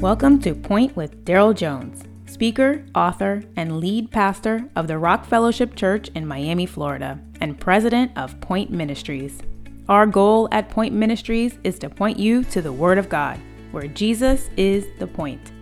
Welcome 0.00 0.40
to 0.40 0.54
Point 0.54 0.96
with 0.96 1.26
Daryl 1.26 1.54
Jones, 1.54 2.04
speaker, 2.24 2.82
author, 2.94 3.42
and 3.56 3.80
lead 3.80 4.10
pastor 4.10 4.66
of 4.74 4.88
the 4.88 4.96
Rock 4.96 5.26
Fellowship 5.26 5.76
Church 5.76 6.08
in 6.14 6.26
Miami, 6.26 6.64
Florida, 6.64 7.20
and 7.42 7.60
president 7.60 8.10
of 8.16 8.40
Point 8.40 8.70
Ministries. 8.70 9.42
Our 9.90 10.06
goal 10.06 10.48
at 10.52 10.70
Point 10.70 10.94
Ministries 10.94 11.58
is 11.64 11.78
to 11.80 11.90
point 11.90 12.18
you 12.18 12.44
to 12.44 12.62
the 12.62 12.72
Word 12.72 12.96
of 12.96 13.10
God, 13.10 13.38
where 13.72 13.88
Jesus 13.88 14.48
is 14.56 14.86
the 14.98 15.06
point. 15.06 15.52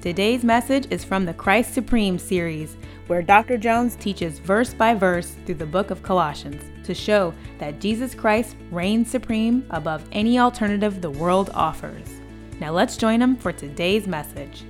Today's 0.00 0.42
message 0.42 0.88
is 0.90 1.04
from 1.04 1.24
the 1.24 1.32
Christ 1.32 1.72
Supreme 1.72 2.18
series, 2.18 2.76
where 3.06 3.22
Dr. 3.22 3.56
Jones 3.56 3.94
teaches 3.94 4.40
verse 4.40 4.74
by 4.74 4.94
verse 4.94 5.36
through 5.46 5.54
the 5.54 5.66
book 5.66 5.92
of 5.92 6.02
Colossians 6.02 6.64
to 6.84 6.94
show 6.94 7.32
that 7.58 7.80
Jesus 7.80 8.12
Christ 8.12 8.56
reigns 8.72 9.08
supreme 9.08 9.64
above 9.70 10.04
any 10.10 10.40
alternative 10.40 11.00
the 11.00 11.12
world 11.12 11.50
offers. 11.54 12.13
Now 12.60 12.70
let's 12.70 12.96
join 12.96 13.20
him 13.20 13.36
for 13.36 13.52
today's 13.52 14.06
message. 14.06 14.62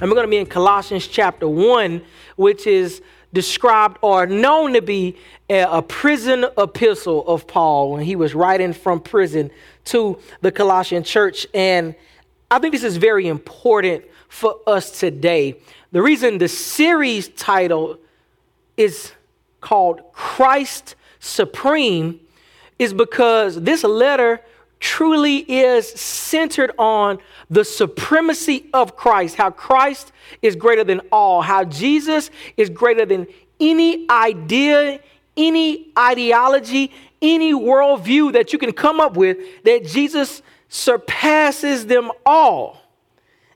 And 0.00 0.02
we're 0.02 0.14
going 0.14 0.26
to 0.26 0.30
be 0.30 0.36
in 0.36 0.46
Colossians 0.46 1.08
chapter 1.08 1.48
1, 1.48 2.00
which 2.36 2.68
is 2.68 3.02
described 3.32 3.98
or 4.00 4.26
known 4.26 4.74
to 4.74 4.80
be 4.80 5.16
a, 5.50 5.82
prison 5.82 6.46
epistle 6.56 7.26
of 7.26 7.48
Paul 7.48 7.92
when 7.92 8.04
he 8.04 8.14
was 8.14 8.32
writing 8.32 8.72
from 8.72 9.00
prison 9.00 9.50
to 9.86 10.20
the 10.40 10.52
Colossian 10.52 11.02
church. 11.02 11.48
And 11.52 11.96
I 12.48 12.60
think 12.60 12.72
this 12.72 12.84
is 12.84 12.96
very 12.96 13.26
important 13.26 14.04
for 14.28 14.60
us 14.66 15.00
today. 15.00 15.60
The 15.90 16.00
reason 16.00 16.38
the 16.38 16.48
series 16.48 17.28
title 17.28 17.98
is 18.76 19.12
called 19.60 20.12
Christ 20.12 20.94
Supreme 21.18 22.20
is 22.78 22.94
because 22.94 23.60
this 23.60 23.82
letter 23.82 24.40
truly 24.80 25.38
is 25.38 25.88
centered 25.88 26.72
on 26.78 27.18
the 27.50 27.64
supremacy 27.64 28.68
of 28.72 28.96
Christ, 28.96 29.36
how 29.36 29.50
Christ 29.50 30.12
is 30.42 30.56
greater 30.56 30.84
than 30.84 31.00
all, 31.10 31.42
how 31.42 31.64
Jesus 31.64 32.30
is 32.56 32.70
greater 32.70 33.04
than 33.04 33.26
any 33.60 34.08
idea, 34.08 35.00
any 35.36 35.92
ideology, 35.98 36.92
any 37.20 37.52
worldview 37.52 38.32
that 38.32 38.52
you 38.52 38.58
can 38.58 38.72
come 38.72 39.00
up 39.00 39.16
with, 39.16 39.38
that 39.64 39.84
Jesus 39.84 40.42
surpasses 40.68 41.86
them 41.86 42.10
all. 42.24 42.80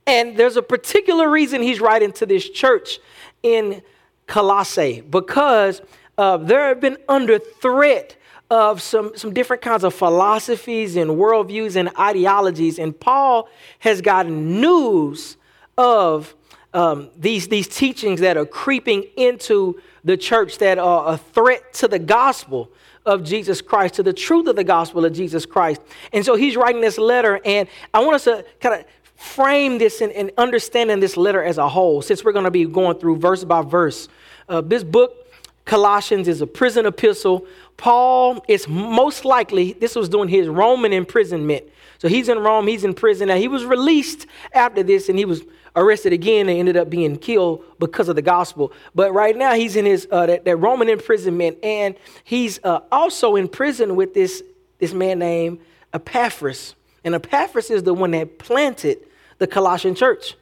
And 0.07 0.36
there's 0.36 0.57
a 0.57 0.62
particular 0.62 1.29
reason 1.31 1.62
he's 1.62 1.81
writing 1.81 2.12
to 2.12 2.27
this 2.27 2.48
church 2.48 2.98
in 3.42 3.83
Colossae 4.27 5.01
because 5.03 5.81
uh, 6.19 6.36
they 6.39 6.55
have 6.55 6.81
been 6.81 6.98
under 7.09 7.39
threat 7.39 8.17
of 8.53 8.83
some, 8.83 9.17
some 9.17 9.33
different 9.33 9.62
kinds 9.62 9.83
of 9.83 9.95
philosophies 9.95 10.95
and 10.97 11.12
worldviews 11.12 11.75
and 11.75 11.89
ideologies. 11.98 12.78
And 12.78 12.98
Paul 12.98 13.48
has 13.78 14.03
gotten 14.03 14.61
news 14.61 15.39
of 15.78 16.34
um, 16.75 17.08
these, 17.17 17.48
these 17.48 17.67
teachings 17.67 18.20
that 18.20 18.36
are 18.36 18.45
creeping 18.45 19.06
into 19.17 19.80
the 20.05 20.19
church 20.19 20.58
that 20.58 20.78
are 20.78 21.14
a 21.14 21.17
threat 21.17 21.73
to 21.75 21.89
the 21.89 21.98
gospel 21.98 22.70
of 23.06 23.25
Jesus 23.25 23.62
Christ, 23.62 23.95
to 23.95 24.03
the 24.03 24.12
truth 24.12 24.47
of 24.47 24.56
the 24.56 24.64
gospel 24.64 25.06
of 25.06 25.14
Jesus 25.14 25.47
Christ. 25.47 25.80
And 26.12 26.23
so 26.23 26.36
he's 26.36 26.55
writing 26.55 26.83
this 26.83 26.98
letter, 26.98 27.41
and 27.47 27.67
I 27.95 28.00
want 28.00 28.17
us 28.17 28.25
to 28.25 28.45
kind 28.61 28.78
of 28.78 28.84
frame 29.17 29.78
this 29.78 30.03
and, 30.03 30.12
and 30.12 30.30
understanding 30.36 31.00
this 31.00 31.17
letter 31.17 31.42
as 31.42 31.56
a 31.56 31.70
whole, 31.70 32.03
since 32.03 32.23
we're 32.23 32.33
going 32.33 32.45
to 32.45 32.50
be 32.50 32.67
going 32.67 32.98
through 32.98 33.17
verse 33.17 33.45
by 33.45 33.62
verse. 33.62 34.08
Uh, 34.47 34.61
this 34.61 34.84
book 34.84 35.23
Colossians 35.64 36.28
is 36.28 36.41
a 36.41 36.47
prison 36.47 36.86
epistle. 36.86 37.47
Paul 37.77 38.45
is 38.48 38.69
most 38.69 39.25
likely, 39.25 39.73
this 39.73 39.97
was 39.97 40.09
during 40.09 40.28
his 40.28 40.48
Roman 40.48 40.92
imprisonment. 40.92 41.65
So 41.98 42.09
he's 42.09 42.29
in 42.29 42.39
Rome, 42.39 42.67
he's 42.67 42.84
in 42.84 42.95
prison. 42.95 43.29
Now 43.29 43.37
he 43.37 43.48
was 43.48 43.64
released 43.64 44.27
after 44.53 44.83
this 44.83 45.09
and 45.09 45.19
he 45.19 45.25
was 45.25 45.42
arrested 45.75 46.12
again 46.12 46.48
and 46.48 46.59
ended 46.59 46.77
up 46.77 46.91
being 46.91 47.17
killed 47.17 47.64
because 47.79 48.09
of 48.09 48.17
the 48.17 48.23
gospel. 48.23 48.73
But 48.95 49.12
right 49.12 49.37
now 49.37 49.55
he's 49.55 49.77
in 49.77 49.87
his 49.87 50.07
uh, 50.11 50.27
that, 50.27 50.45
that, 50.45 50.57
Roman 50.57 50.89
imprisonment 50.89 51.58
and 51.63 51.97
he's 52.24 52.61
uh, 52.64 52.80
also 52.91 53.36
in 53.36 53.48
prison 53.48 53.97
with 53.97 54.14
this, 54.14 54.42
this 54.79 54.92
man 54.92 55.18
named 55.18 55.61
Epaphras. 55.92 56.74
And 57.05 57.14
Epaphras 57.14 57.70
is 57.70 57.83
the 57.83 57.95
one 57.95 58.11
that 58.13 58.39
planted 58.39 58.98
the 59.39 59.47
Colossian 59.47 59.95
church. 59.95 60.36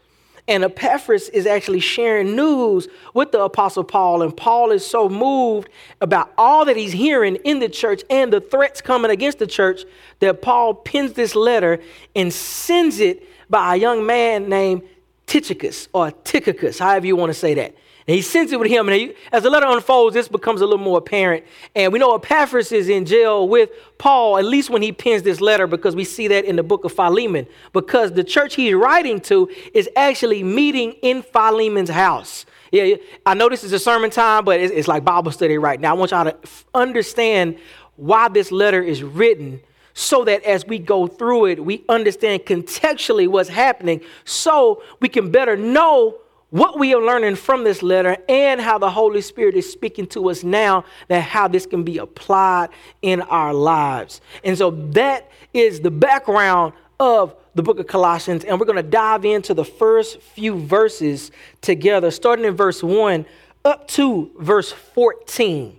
And 0.48 0.64
Epaphras 0.64 1.28
is 1.28 1.46
actually 1.46 1.80
sharing 1.80 2.34
news 2.34 2.88
with 3.14 3.32
the 3.32 3.42
Apostle 3.42 3.84
Paul. 3.84 4.22
And 4.22 4.36
Paul 4.36 4.70
is 4.70 4.86
so 4.86 5.08
moved 5.08 5.68
about 6.00 6.32
all 6.36 6.64
that 6.64 6.76
he's 6.76 6.92
hearing 6.92 7.36
in 7.36 7.58
the 7.60 7.68
church 7.68 8.02
and 8.10 8.32
the 8.32 8.40
threats 8.40 8.80
coming 8.80 9.10
against 9.10 9.38
the 9.38 9.46
church 9.46 9.82
that 10.20 10.42
Paul 10.42 10.74
pens 10.74 11.12
this 11.12 11.34
letter 11.34 11.80
and 12.16 12.32
sends 12.32 13.00
it 13.00 13.26
by 13.48 13.74
a 13.74 13.78
young 13.78 14.06
man 14.06 14.48
named 14.48 14.82
Tychicus 15.26 15.88
or 15.92 16.10
Tychicus, 16.10 16.78
however 16.78 17.06
you 17.06 17.16
want 17.16 17.30
to 17.30 17.38
say 17.38 17.54
that. 17.54 17.74
And 18.06 18.14
he 18.16 18.22
sends 18.22 18.52
it 18.52 18.58
with 18.58 18.70
him. 18.70 18.88
And 18.88 18.96
he, 18.96 19.14
as 19.32 19.42
the 19.42 19.50
letter 19.50 19.66
unfolds, 19.66 20.14
this 20.14 20.28
becomes 20.28 20.60
a 20.60 20.66
little 20.66 20.84
more 20.84 20.98
apparent. 20.98 21.44
And 21.74 21.92
we 21.92 21.98
know 21.98 22.14
Epaphras 22.14 22.72
is 22.72 22.88
in 22.88 23.04
jail 23.04 23.48
with 23.48 23.70
Paul, 23.98 24.38
at 24.38 24.44
least 24.44 24.70
when 24.70 24.82
he 24.82 24.92
pens 24.92 25.22
this 25.22 25.40
letter, 25.40 25.66
because 25.66 25.94
we 25.94 26.04
see 26.04 26.28
that 26.28 26.44
in 26.44 26.56
the 26.56 26.62
book 26.62 26.84
of 26.84 26.92
Philemon. 26.92 27.46
Because 27.72 28.12
the 28.12 28.24
church 28.24 28.54
he's 28.54 28.74
writing 28.74 29.20
to 29.22 29.50
is 29.74 29.88
actually 29.96 30.42
meeting 30.42 30.92
in 31.02 31.22
Philemon's 31.22 31.90
house. 31.90 32.46
Yeah, 32.72 32.96
I 33.26 33.34
know 33.34 33.48
this 33.48 33.64
is 33.64 33.72
a 33.72 33.78
sermon 33.78 34.10
time, 34.10 34.44
but 34.44 34.60
it's, 34.60 34.72
it's 34.72 34.88
like 34.88 35.04
Bible 35.04 35.32
study 35.32 35.58
right 35.58 35.80
now. 35.80 35.90
I 35.90 35.98
want 35.98 36.12
y'all 36.12 36.24
to 36.24 36.36
understand 36.72 37.58
why 37.96 38.28
this 38.28 38.52
letter 38.52 38.82
is 38.82 39.02
written 39.02 39.60
so 39.92 40.24
that 40.24 40.42
as 40.44 40.66
we 40.66 40.78
go 40.78 41.06
through 41.06 41.46
it, 41.46 41.64
we 41.64 41.84
understand 41.88 42.44
contextually 42.44 43.28
what's 43.28 43.48
happening 43.48 44.00
so 44.24 44.82
we 45.00 45.08
can 45.08 45.30
better 45.30 45.56
know 45.56 46.16
what 46.50 46.78
we 46.78 46.94
are 46.94 47.00
learning 47.00 47.36
from 47.36 47.64
this 47.64 47.82
letter 47.82 48.16
and 48.28 48.60
how 48.60 48.78
the 48.78 48.90
Holy 48.90 49.20
Spirit 49.20 49.54
is 49.54 49.70
speaking 49.70 50.06
to 50.08 50.28
us 50.30 50.42
now, 50.42 50.84
that 51.08 51.22
how 51.22 51.48
this 51.48 51.64
can 51.64 51.84
be 51.84 51.98
applied 51.98 52.70
in 53.02 53.20
our 53.22 53.54
lives. 53.54 54.20
And 54.42 54.58
so 54.58 54.70
that 54.70 55.30
is 55.54 55.80
the 55.80 55.90
background 55.90 56.72
of 56.98 57.34
the 57.54 57.62
book 57.62 57.78
of 57.78 57.86
Colossians, 57.86 58.44
and 58.44 58.60
we're 58.60 58.66
going 58.66 58.76
to 58.76 58.82
dive 58.82 59.24
into 59.24 59.54
the 59.54 59.64
first 59.64 60.20
few 60.20 60.58
verses 60.58 61.32
together, 61.60 62.10
starting 62.10 62.44
in 62.44 62.54
verse 62.54 62.82
1 62.82 63.26
up 63.64 63.88
to 63.88 64.30
verse 64.38 64.70
14. 64.70 65.78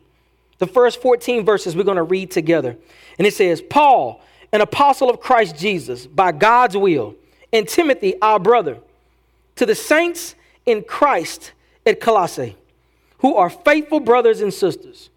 The 0.60 0.68
first 0.68 1.02
14 1.02 1.46
verses 1.46 1.76
we're 1.76 1.84
going 1.84 1.98
to 1.98 2.04
read 2.04 2.30
together. 2.32 2.78
And 3.18 3.26
it 3.26 3.34
says, 3.34 3.62
Paul, 3.62 4.22
an 4.52 4.62
apostle 4.62 5.10
of 5.10 5.20
Christ 5.22 5.56
Jesus, 5.56 6.06
by 6.06 6.32
God's 6.32 6.76
will, 6.76 7.16
and 7.54 7.68
Timothy, 7.68 8.20
our 8.22 8.40
brother, 8.40 8.78
to 9.56 9.66
the 9.66 9.76
saints 9.76 10.36
in 10.66 10.84
Christ 10.84 11.54
at 11.86 12.00
Colossae, 12.00 12.56
who 13.20 13.36
are 13.36 13.50
faithful 13.50 14.00
brothers 14.00 14.42
and 14.42 14.54
sisters. 14.54 15.10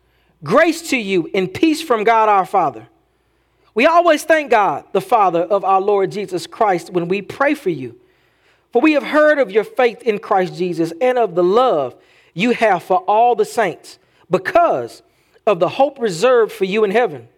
Grace 0.42 0.90
to 0.90 0.96
you 0.96 1.30
and 1.34 1.52
peace 1.52 1.82
from 1.82 2.04
God 2.04 2.28
our 2.28 2.46
Father. 2.46 2.88
We 3.74 3.86
always 3.86 4.22
thank 4.22 4.50
God, 4.50 4.84
the 4.92 5.00
Father 5.00 5.42
of 5.42 5.64
our 5.64 5.80
Lord 5.80 6.12
Jesus 6.12 6.46
Christ, 6.46 6.90
when 6.90 7.08
we 7.08 7.22
pray 7.22 7.54
for 7.54 7.70
you. 7.70 7.98
For 8.72 8.80
we 8.80 8.92
have 8.92 9.02
heard 9.02 9.38
of 9.38 9.50
your 9.50 9.64
faith 9.64 10.02
in 10.02 10.18
Christ 10.18 10.54
Jesus 10.54 10.92
and 11.00 11.18
of 11.18 11.34
the 11.34 11.44
love 11.44 11.96
you 12.34 12.50
have 12.52 12.82
for 12.82 12.98
all 12.98 13.34
the 13.34 13.44
saints 13.44 13.98
because 14.30 15.02
of 15.46 15.60
the 15.60 15.68
hope 15.68 15.98
reserved 15.98 16.52
for 16.52 16.64
you 16.64 16.84
in 16.84 16.90
heaven. 16.90 17.28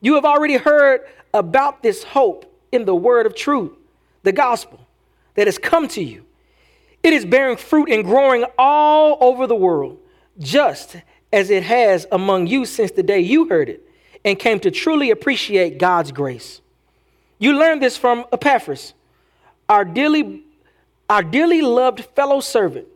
You 0.00 0.14
have 0.14 0.24
already 0.24 0.56
heard 0.56 1.02
about 1.32 1.82
this 1.82 2.02
hope 2.02 2.46
in 2.72 2.84
the 2.84 2.94
word 2.94 3.26
of 3.26 3.34
truth, 3.34 3.72
the 4.22 4.32
gospel 4.32 4.86
that 5.34 5.46
has 5.46 5.58
come 5.58 5.88
to 5.88 6.02
you 6.02 6.24
it 7.02 7.12
is 7.12 7.24
bearing 7.24 7.56
fruit 7.56 7.90
and 7.90 8.04
growing 8.04 8.44
all 8.58 9.16
over 9.20 9.46
the 9.46 9.54
world, 9.56 9.98
just 10.38 10.96
as 11.32 11.50
it 11.50 11.62
has 11.62 12.06
among 12.12 12.46
you 12.46 12.64
since 12.64 12.90
the 12.90 13.02
day 13.02 13.20
you 13.20 13.48
heard 13.48 13.68
it 13.68 13.86
and 14.24 14.38
came 14.38 14.60
to 14.60 14.70
truly 14.70 15.10
appreciate 15.10 15.78
God's 15.78 16.12
grace. 16.12 16.60
You 17.38 17.58
learned 17.58 17.82
this 17.82 17.96
from 17.96 18.26
Epaphras, 18.32 18.92
our 19.68 19.84
dearly, 19.84 20.42
our 21.08 21.22
dearly 21.22 21.62
loved 21.62 22.04
fellow 22.16 22.40
servant. 22.40 22.86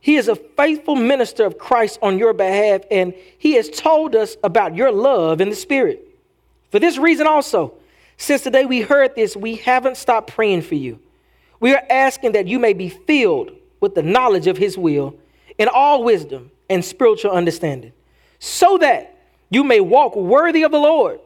He 0.00 0.16
is 0.16 0.28
a 0.28 0.36
faithful 0.36 0.96
minister 0.96 1.44
of 1.44 1.58
Christ 1.58 1.98
on 2.02 2.18
your 2.18 2.32
behalf, 2.32 2.82
and 2.90 3.14
he 3.38 3.54
has 3.54 3.68
told 3.68 4.14
us 4.14 4.36
about 4.42 4.74
your 4.74 4.90
love 4.90 5.40
in 5.40 5.50
the 5.50 5.56
Spirit. 5.56 6.02
For 6.70 6.78
this 6.78 6.98
reason 6.98 7.26
also, 7.26 7.74
since 8.16 8.42
the 8.42 8.50
day 8.50 8.64
we 8.66 8.80
heard 8.80 9.14
this, 9.14 9.36
we 9.36 9.56
haven't 9.56 9.96
stopped 9.96 10.32
praying 10.32 10.62
for 10.62 10.74
you. 10.74 10.98
We 11.60 11.74
are 11.74 11.82
asking 11.88 12.32
that 12.32 12.46
you 12.46 12.58
may 12.58 12.72
be 12.72 12.88
filled 12.88 13.52
with 13.80 13.94
the 13.94 14.02
knowledge 14.02 14.46
of 14.46 14.56
his 14.56 14.76
will 14.76 15.16
in 15.58 15.68
all 15.68 16.02
wisdom 16.02 16.50
and 16.68 16.84
spiritual 16.84 17.30
understanding, 17.30 17.92
so 18.38 18.78
that 18.78 19.16
you 19.50 19.64
may 19.64 19.80
walk 19.80 20.16
worthy 20.16 20.64
of 20.64 20.72
the 20.72 20.78
Lord, 20.78 21.20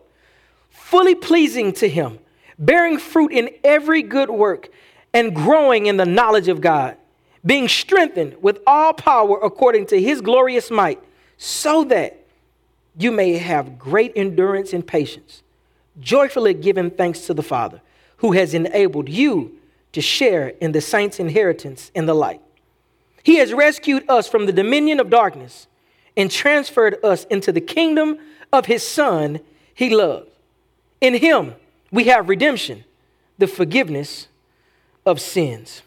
fully 0.68 1.14
pleasing 1.14 1.72
to 1.74 1.88
him, 1.88 2.18
bearing 2.58 2.98
fruit 2.98 3.32
in 3.32 3.50
every 3.64 4.02
good 4.02 4.30
work 4.30 4.68
and 5.12 5.34
growing 5.34 5.86
in 5.86 5.96
the 5.96 6.06
knowledge 6.06 6.48
of 6.48 6.60
God, 6.60 6.96
being 7.44 7.68
strengthened 7.68 8.36
with 8.42 8.60
all 8.66 8.92
power 8.92 9.40
according 9.42 9.86
to 9.86 10.00
his 10.00 10.20
glorious 10.20 10.70
might, 10.70 11.00
so 11.38 11.84
that 11.84 12.24
you 12.98 13.10
may 13.10 13.38
have 13.38 13.78
great 13.78 14.12
endurance 14.14 14.72
and 14.72 14.86
patience, 14.86 15.42
joyfully 16.00 16.52
giving 16.52 16.90
thanks 16.90 17.20
to 17.20 17.34
the 17.34 17.42
Father 17.42 17.80
who 18.18 18.32
has 18.32 18.52
enabled 18.52 19.08
you 19.08 19.56
to 19.92 20.00
share 20.00 20.48
in 20.48 20.72
the 20.72 20.80
saints' 20.80 21.18
inheritance 21.18 21.90
in 21.94 22.06
the 22.06 22.14
light. 22.14 22.40
He 23.22 23.36
has 23.36 23.52
rescued 23.52 24.04
us 24.08 24.28
from 24.28 24.46
the 24.46 24.52
dominion 24.52 25.00
of 25.00 25.10
darkness 25.10 25.66
and 26.16 26.30
transferred 26.30 27.02
us 27.04 27.24
into 27.24 27.52
the 27.52 27.60
kingdom 27.60 28.18
of 28.52 28.66
his 28.66 28.86
Son 28.86 29.40
he 29.74 29.94
loved. 29.94 30.28
In 31.00 31.14
him 31.14 31.54
we 31.90 32.04
have 32.04 32.28
redemption, 32.28 32.84
the 33.38 33.46
forgiveness 33.46 34.28
of 35.04 35.20
sins. 35.20 35.82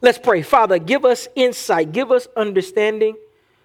Let's 0.00 0.18
pray. 0.18 0.42
Father, 0.42 0.78
give 0.78 1.04
us 1.04 1.28
insight, 1.34 1.92
give 1.92 2.10
us 2.10 2.26
understanding 2.36 3.16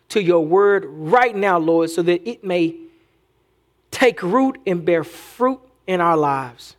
to 0.09 0.21
your 0.21 0.45
word 0.45 0.85
right 0.87 1.35
now, 1.35 1.57
Lord, 1.57 1.89
so 1.89 2.01
that 2.03 2.27
it 2.29 2.43
may 2.43 2.75
take 3.91 4.21
root 4.21 4.59
and 4.65 4.85
bear 4.85 5.03
fruit 5.03 5.59
in 5.87 5.99
our 5.99 6.15
lives. 6.15 6.76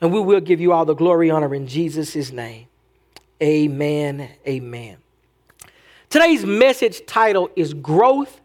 And 0.00 0.12
we 0.12 0.20
will 0.20 0.40
give 0.40 0.60
you 0.60 0.72
all 0.72 0.84
the 0.84 0.94
glory, 0.94 1.30
honor 1.30 1.54
in 1.54 1.66
Jesus' 1.66 2.30
name. 2.30 2.66
Amen. 3.42 4.30
Amen. 4.46 4.96
Today's 6.08 6.44
message 6.44 7.04
title 7.06 7.50
is 7.56 7.74
Growth 7.74 8.40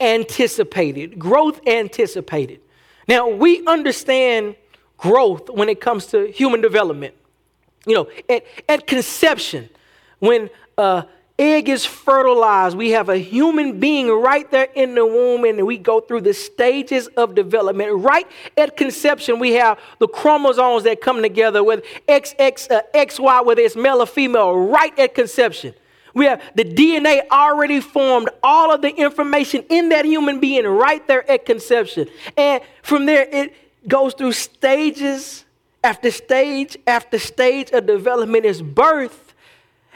Anticipated. 0.00 1.18
Growth 1.18 1.60
Anticipated. 1.66 2.60
Now, 3.08 3.28
we 3.28 3.66
understand 3.66 4.56
growth 4.96 5.50
when 5.50 5.68
it 5.68 5.80
comes 5.80 6.06
to 6.06 6.30
human 6.30 6.60
development. 6.60 7.14
You 7.86 7.94
know, 7.94 8.08
at, 8.28 8.44
at 8.68 8.86
conception, 8.86 9.68
when 10.18 10.50
uh, 10.78 11.02
egg 11.40 11.70
is 11.70 11.86
fertilized, 11.86 12.76
we 12.76 12.90
have 12.90 13.08
a 13.08 13.16
human 13.16 13.80
being 13.80 14.08
right 14.10 14.48
there 14.50 14.68
in 14.74 14.94
the 14.94 15.06
womb, 15.06 15.44
and 15.44 15.66
we 15.66 15.78
go 15.78 15.98
through 15.98 16.20
the 16.20 16.34
stages 16.34 17.06
of 17.16 17.34
development. 17.34 17.90
Right 17.94 18.26
at 18.58 18.76
conception, 18.76 19.38
we 19.38 19.52
have 19.52 19.80
the 19.98 20.06
chromosomes 20.06 20.84
that 20.84 21.00
come 21.00 21.22
together 21.22 21.64
with 21.64 21.82
XX, 22.06 22.70
uh, 22.70 22.82
XY, 22.94 23.46
whether 23.46 23.62
it's 23.62 23.74
male 23.74 24.02
or 24.02 24.06
female, 24.06 24.54
right 24.54 24.96
at 24.98 25.14
conception. 25.14 25.74
We 26.12 26.26
have 26.26 26.42
the 26.54 26.64
DNA 26.64 27.22
already 27.30 27.80
formed, 27.80 28.28
all 28.42 28.72
of 28.72 28.82
the 28.82 28.94
information 28.94 29.64
in 29.70 29.88
that 29.88 30.04
human 30.04 30.40
being 30.40 30.66
right 30.66 31.06
there 31.06 31.28
at 31.30 31.46
conception. 31.46 32.08
And 32.36 32.62
from 32.82 33.06
there, 33.06 33.26
it 33.30 33.88
goes 33.88 34.12
through 34.12 34.32
stages 34.32 35.44
after 35.82 36.10
stage 36.10 36.76
after 36.86 37.18
stage 37.18 37.70
of 37.70 37.86
development 37.86 38.44
is 38.44 38.60
birth 38.60 39.29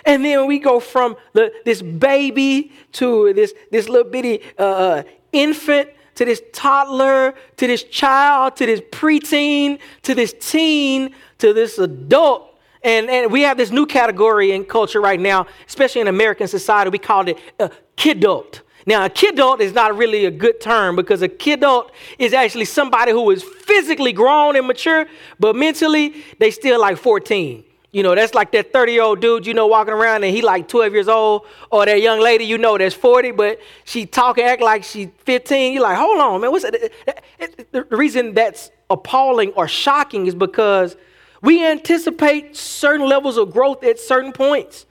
and 0.07 0.25
then 0.25 0.47
we 0.47 0.59
go 0.59 0.81
from 0.81 1.17
the, 1.33 1.53
this 1.65 1.81
baby 1.83 2.73
to 2.93 3.33
this, 3.33 3.55
this 3.71 3.89
little 3.89 4.11
bitty 4.11 4.43
uh, 4.59 4.63
uh, 4.63 5.03
infant 5.33 5.91
to 6.15 6.25
this 6.25 6.43
toddler 6.53 7.35
to 7.57 7.67
this 7.67 7.83
child 7.85 8.57
to 8.57 8.67
this 8.67 8.81
preteen 8.93 9.79
to 10.03 10.15
this 10.15 10.35
teen 10.39 11.15
to 11.39 11.53
this 11.53 11.79
adult. 11.79 12.51
And, 12.83 13.09
and 13.09 13.33
we 13.33 13.43
have 13.43 13.57
this 13.57 13.71
new 13.71 13.87
category 13.87 14.53
in 14.53 14.65
culture 14.65 15.01
right 15.01 15.19
now, 15.19 15.47
especially 15.67 16.03
in 16.03 16.09
American 16.09 16.47
society. 16.47 16.91
We 16.91 16.99
call 16.99 17.27
it 17.27 17.39
a 17.59 17.71
kidult. 17.97 18.61
Now, 18.87 19.07
a 19.07 19.09
kidult 19.09 19.61
is 19.61 19.73
not 19.73 19.97
really 19.97 20.27
a 20.27 20.31
good 20.31 20.61
term 20.61 20.95
because 20.95 21.23
a 21.23 21.29
kidult 21.29 21.89
is 22.19 22.35
actually 22.35 22.67
somebody 22.67 23.13
who 23.13 23.31
is 23.31 23.43
physically 23.43 24.13
grown 24.13 24.57
and 24.57 24.67
mature, 24.67 25.07
but 25.41 25.57
mentally 25.57 26.23
they 26.39 26.51
still 26.51 26.79
like 26.79 26.99
14. 26.99 27.65
You 27.95 28.03
know, 28.03 28.17
that's 28.17 28.35
like 28.35 28.51
that 28.51 28.73
30 28.73 28.93
year 28.93 29.03
old 29.03 29.21
dude, 29.21 29.47
you 29.47 29.55
know, 29.55 29.69
walking 29.69 29.95
around 29.95 30.25
and 30.25 30.35
he 30.35 30.43
like 30.43 30.67
12 30.67 30.93
years 30.93 31.07
old, 31.07 31.47
or 31.71 31.87
that 31.87 32.03
young 32.03 32.21
lady, 32.21 32.45
you 32.45 32.59
know, 32.59 32.77
that's 32.77 32.93
40, 32.93 33.31
but 33.31 33.61
she 33.85 34.05
talk 34.05 34.37
and 34.37 34.49
act 34.49 34.61
like 34.61 34.83
she's 34.83 35.11
15. 35.19 35.75
You're 35.75 35.83
like, 35.85 35.97
hold 35.97 36.19
on, 36.19 36.41
man, 36.41 36.51
what's? 36.51 36.65
The 36.65 37.87
reason 37.91 38.35
that's 38.35 38.73
appalling 38.91 39.53
or 39.53 39.69
shocking 39.69 40.27
is 40.27 40.35
because 40.35 40.97
we 41.41 41.65
anticipate 41.65 42.57
certain 42.57 43.09
levels 43.09 43.37
of 43.37 43.53
growth 43.53 43.85
at 43.85 44.01
certain 44.01 44.33
points, 44.33 44.87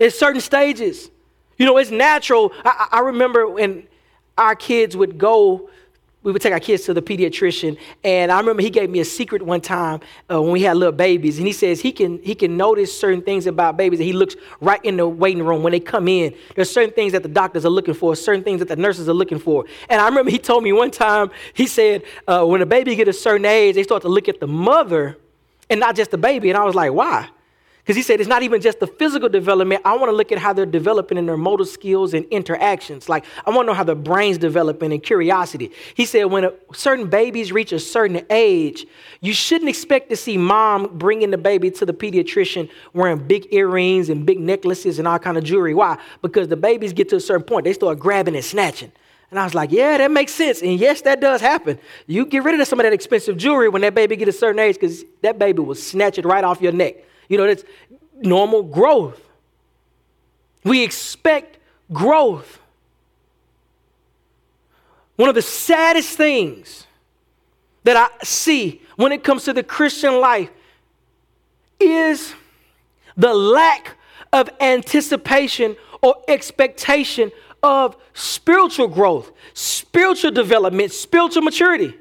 at 0.00 0.12
certain 0.12 0.40
stages. 0.40 1.10
You 1.58 1.66
know, 1.66 1.76
it's 1.76 1.92
natural. 1.92 2.52
I, 2.64 2.88
I 2.90 3.00
remember 3.00 3.48
when 3.48 3.86
our 4.36 4.56
kids 4.56 4.96
would 4.96 5.16
go 5.16 5.70
we 6.28 6.32
would 6.32 6.42
take 6.42 6.52
our 6.52 6.60
kids 6.60 6.84
to 6.84 6.92
the 6.92 7.00
pediatrician. 7.00 7.78
And 8.04 8.30
i 8.30 8.38
remember 8.38 8.60
he 8.60 8.68
gave 8.68 8.90
me 8.90 9.00
a 9.00 9.04
secret 9.04 9.40
one 9.40 9.62
time 9.62 10.00
uh, 10.30 10.42
when 10.42 10.52
we 10.52 10.60
had 10.60 10.76
little 10.76 10.92
babies. 10.92 11.38
And 11.38 11.46
he 11.46 11.54
says 11.54 11.80
he 11.80 11.90
can 11.90 12.22
he 12.22 12.34
can 12.34 12.54
notice 12.54 12.96
certain 12.96 13.22
things 13.22 13.46
about 13.46 13.78
babies 13.78 13.98
and 13.98 14.06
he 14.06 14.12
looks 14.12 14.36
right 14.60 14.84
in 14.84 14.98
the 14.98 15.08
waiting 15.08 15.42
room 15.42 15.62
when 15.62 15.70
they 15.70 15.80
come 15.80 16.06
in. 16.06 16.34
There's 16.54 16.70
certain 16.70 16.92
things 16.92 17.12
that 17.12 17.22
the 17.22 17.30
doctors 17.30 17.64
are 17.64 17.70
looking 17.70 17.94
for 17.94 18.14
certain 18.14 18.44
things 18.44 18.58
that 18.58 18.68
the 18.68 18.76
nurses 18.76 19.08
are 19.08 19.14
looking 19.14 19.38
for. 19.38 19.64
And 19.88 20.02
i 20.02 20.06
remember 20.06 20.30
he 20.30 20.38
told 20.38 20.64
me 20.64 20.72
one 20.74 20.90
time 20.90 21.30
he 21.54 21.66
said 21.66 22.02
uh, 22.26 22.44
when 22.44 22.60
a 22.60 22.66
baby 22.66 22.94
get 22.94 23.08
a 23.08 23.14
certain 23.14 23.46
age 23.46 23.76
they 23.76 23.82
start 23.82 24.02
to 24.02 24.08
look 24.08 24.28
at 24.28 24.38
the 24.38 24.46
mother 24.46 25.16
and 25.70 25.80
not 25.80 25.96
just 25.96 26.10
the 26.10 26.18
baby. 26.18 26.50
And 26.50 26.58
i 26.58 26.64
was 26.64 26.74
like 26.74 26.92
why 26.92 27.30
because 27.88 27.96
he 27.96 28.02
said 28.02 28.20
it's 28.20 28.28
not 28.28 28.42
even 28.42 28.60
just 28.60 28.80
the 28.80 28.86
physical 28.86 29.30
development. 29.30 29.80
I 29.82 29.96
want 29.96 30.10
to 30.10 30.14
look 30.14 30.30
at 30.30 30.36
how 30.36 30.52
they're 30.52 30.66
developing 30.66 31.16
in 31.16 31.24
their 31.24 31.38
motor 31.38 31.64
skills 31.64 32.12
and 32.12 32.26
interactions. 32.26 33.08
Like, 33.08 33.24
I 33.46 33.50
want 33.50 33.64
to 33.64 33.70
know 33.70 33.74
how 33.74 33.82
their 33.82 33.94
brain's 33.94 34.36
developing 34.36 34.92
and 34.92 35.02
curiosity. 35.02 35.72
He 35.94 36.04
said 36.04 36.24
when 36.24 36.44
a, 36.44 36.52
certain 36.74 37.08
babies 37.08 37.50
reach 37.50 37.72
a 37.72 37.78
certain 37.78 38.26
age, 38.28 38.86
you 39.22 39.32
shouldn't 39.32 39.70
expect 39.70 40.10
to 40.10 40.16
see 40.16 40.36
mom 40.36 40.98
bringing 40.98 41.30
the 41.30 41.38
baby 41.38 41.70
to 41.70 41.86
the 41.86 41.94
pediatrician 41.94 42.68
wearing 42.92 43.26
big 43.26 43.46
earrings 43.54 44.10
and 44.10 44.26
big 44.26 44.38
necklaces 44.38 44.98
and 44.98 45.08
all 45.08 45.18
kind 45.18 45.38
of 45.38 45.44
jewelry. 45.44 45.72
Why? 45.72 45.96
Because 46.20 46.46
the 46.46 46.58
babies 46.58 46.92
get 46.92 47.08
to 47.08 47.16
a 47.16 47.20
certain 47.20 47.46
point, 47.46 47.64
they 47.64 47.72
start 47.72 47.98
grabbing 47.98 48.34
and 48.34 48.44
snatching. 48.44 48.92
And 49.30 49.40
I 49.40 49.44
was 49.44 49.54
like, 49.54 49.72
yeah, 49.72 49.96
that 49.96 50.10
makes 50.10 50.34
sense. 50.34 50.60
And 50.60 50.78
yes, 50.78 51.00
that 51.02 51.22
does 51.22 51.40
happen. 51.40 51.78
You 52.06 52.26
get 52.26 52.44
rid 52.44 52.60
of 52.60 52.68
some 52.68 52.80
of 52.80 52.84
that 52.84 52.92
expensive 52.92 53.38
jewelry 53.38 53.70
when 53.70 53.80
that 53.80 53.94
baby 53.94 54.14
get 54.16 54.28
a 54.28 54.32
certain 54.32 54.58
age 54.58 54.74
because 54.74 55.04
that 55.22 55.38
baby 55.38 55.62
will 55.62 55.74
snatch 55.74 56.18
it 56.18 56.26
right 56.26 56.44
off 56.44 56.60
your 56.60 56.72
neck. 56.72 56.96
You 57.28 57.38
know, 57.38 57.46
that's 57.46 57.64
normal 58.20 58.62
growth. 58.62 59.20
We 60.64 60.82
expect 60.82 61.58
growth. 61.92 62.58
One 65.16 65.28
of 65.28 65.34
the 65.34 65.42
saddest 65.42 66.16
things 66.16 66.86
that 67.84 67.96
I 67.96 68.24
see 68.24 68.82
when 68.96 69.12
it 69.12 69.24
comes 69.24 69.44
to 69.44 69.52
the 69.52 69.62
Christian 69.62 70.20
life 70.20 70.50
is 71.80 72.34
the 73.16 73.34
lack 73.34 73.96
of 74.32 74.50
anticipation 74.60 75.76
or 76.02 76.16
expectation 76.28 77.32
of 77.62 77.96
spiritual 78.14 78.88
growth, 78.88 79.32
spiritual 79.54 80.30
development, 80.30 80.92
spiritual 80.92 81.42
maturity. 81.42 81.94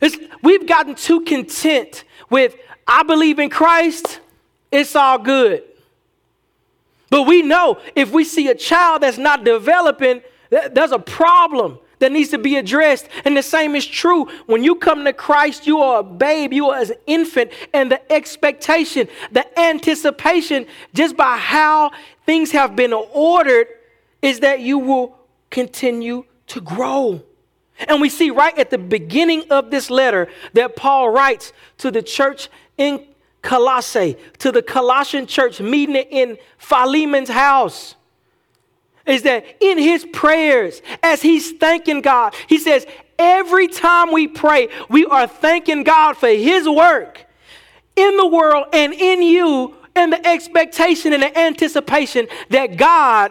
It's, 0.00 0.16
we've 0.42 0.66
gotten 0.66 0.94
too 0.94 1.20
content 1.22 2.04
with 2.34 2.56
I 2.84 3.04
believe 3.04 3.38
in 3.38 3.48
Christ, 3.48 4.18
it's 4.72 4.96
all 4.96 5.18
good. 5.18 5.62
But 7.08 7.22
we 7.28 7.42
know 7.42 7.78
if 7.94 8.10
we 8.10 8.24
see 8.24 8.48
a 8.48 8.56
child 8.56 9.02
that's 9.04 9.18
not 9.18 9.44
developing, 9.44 10.20
there's 10.50 10.90
a 10.90 10.98
problem 10.98 11.78
that 12.00 12.10
needs 12.10 12.30
to 12.30 12.38
be 12.38 12.56
addressed. 12.56 13.08
And 13.24 13.36
the 13.36 13.42
same 13.42 13.76
is 13.76 13.86
true 13.86 14.26
when 14.46 14.64
you 14.64 14.74
come 14.74 15.04
to 15.04 15.12
Christ, 15.12 15.68
you 15.68 15.78
are 15.78 16.00
a 16.00 16.02
babe, 16.02 16.52
you 16.52 16.70
are 16.70 16.82
an 16.82 16.90
infant, 17.06 17.52
and 17.72 17.92
the 17.92 18.12
expectation, 18.12 19.06
the 19.30 19.46
anticipation, 19.56 20.66
just 20.92 21.16
by 21.16 21.36
how 21.36 21.92
things 22.26 22.50
have 22.50 22.74
been 22.74 22.92
ordered, 22.92 23.68
is 24.22 24.40
that 24.40 24.58
you 24.58 24.80
will 24.80 25.16
continue 25.50 26.24
to 26.48 26.60
grow. 26.60 27.22
And 27.78 28.00
we 28.00 28.08
see 28.08 28.30
right 28.30 28.56
at 28.58 28.70
the 28.70 28.78
beginning 28.78 29.44
of 29.50 29.70
this 29.70 29.90
letter 29.90 30.28
that 30.52 30.76
Paul 30.76 31.10
writes 31.10 31.52
to 31.78 31.90
the 31.90 32.02
church 32.02 32.48
in 32.78 33.04
Colossae, 33.42 34.16
to 34.38 34.52
the 34.52 34.62
Colossian 34.62 35.26
church 35.26 35.60
meeting 35.60 35.96
in 35.96 36.38
Philemon's 36.58 37.28
house, 37.28 37.96
is 39.06 39.22
that 39.22 39.44
in 39.60 39.76
his 39.76 40.06
prayers, 40.12 40.80
as 41.02 41.20
he's 41.20 41.52
thanking 41.52 42.00
God, 42.00 42.34
he 42.46 42.58
says, 42.58 42.86
every 43.18 43.68
time 43.68 44.12
we 44.12 44.28
pray, 44.28 44.68
we 44.88 45.04
are 45.04 45.26
thanking 45.26 45.82
God 45.82 46.16
for 46.16 46.28
his 46.28 46.68
work 46.68 47.26
in 47.96 48.16
the 48.16 48.26
world 48.26 48.66
and 48.72 48.92
in 48.94 49.22
you, 49.22 49.74
and 49.94 50.12
the 50.12 50.26
expectation 50.26 51.12
and 51.12 51.22
the 51.22 51.38
anticipation 51.38 52.26
that 52.50 52.76
God 52.76 53.30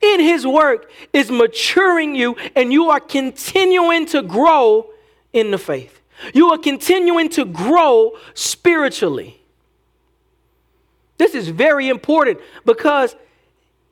in 0.00 0.20
his 0.20 0.46
work 0.46 0.90
is 1.12 1.30
maturing 1.30 2.14
you 2.14 2.36
and 2.54 2.72
you 2.72 2.90
are 2.90 3.00
continuing 3.00 4.06
to 4.06 4.22
grow 4.22 4.90
in 5.32 5.50
the 5.50 5.58
faith. 5.58 6.00
You 6.34 6.50
are 6.50 6.58
continuing 6.58 7.28
to 7.30 7.44
grow 7.44 8.12
spiritually. 8.34 9.40
This 11.18 11.34
is 11.34 11.48
very 11.48 11.88
important 11.88 12.40
because 12.64 13.16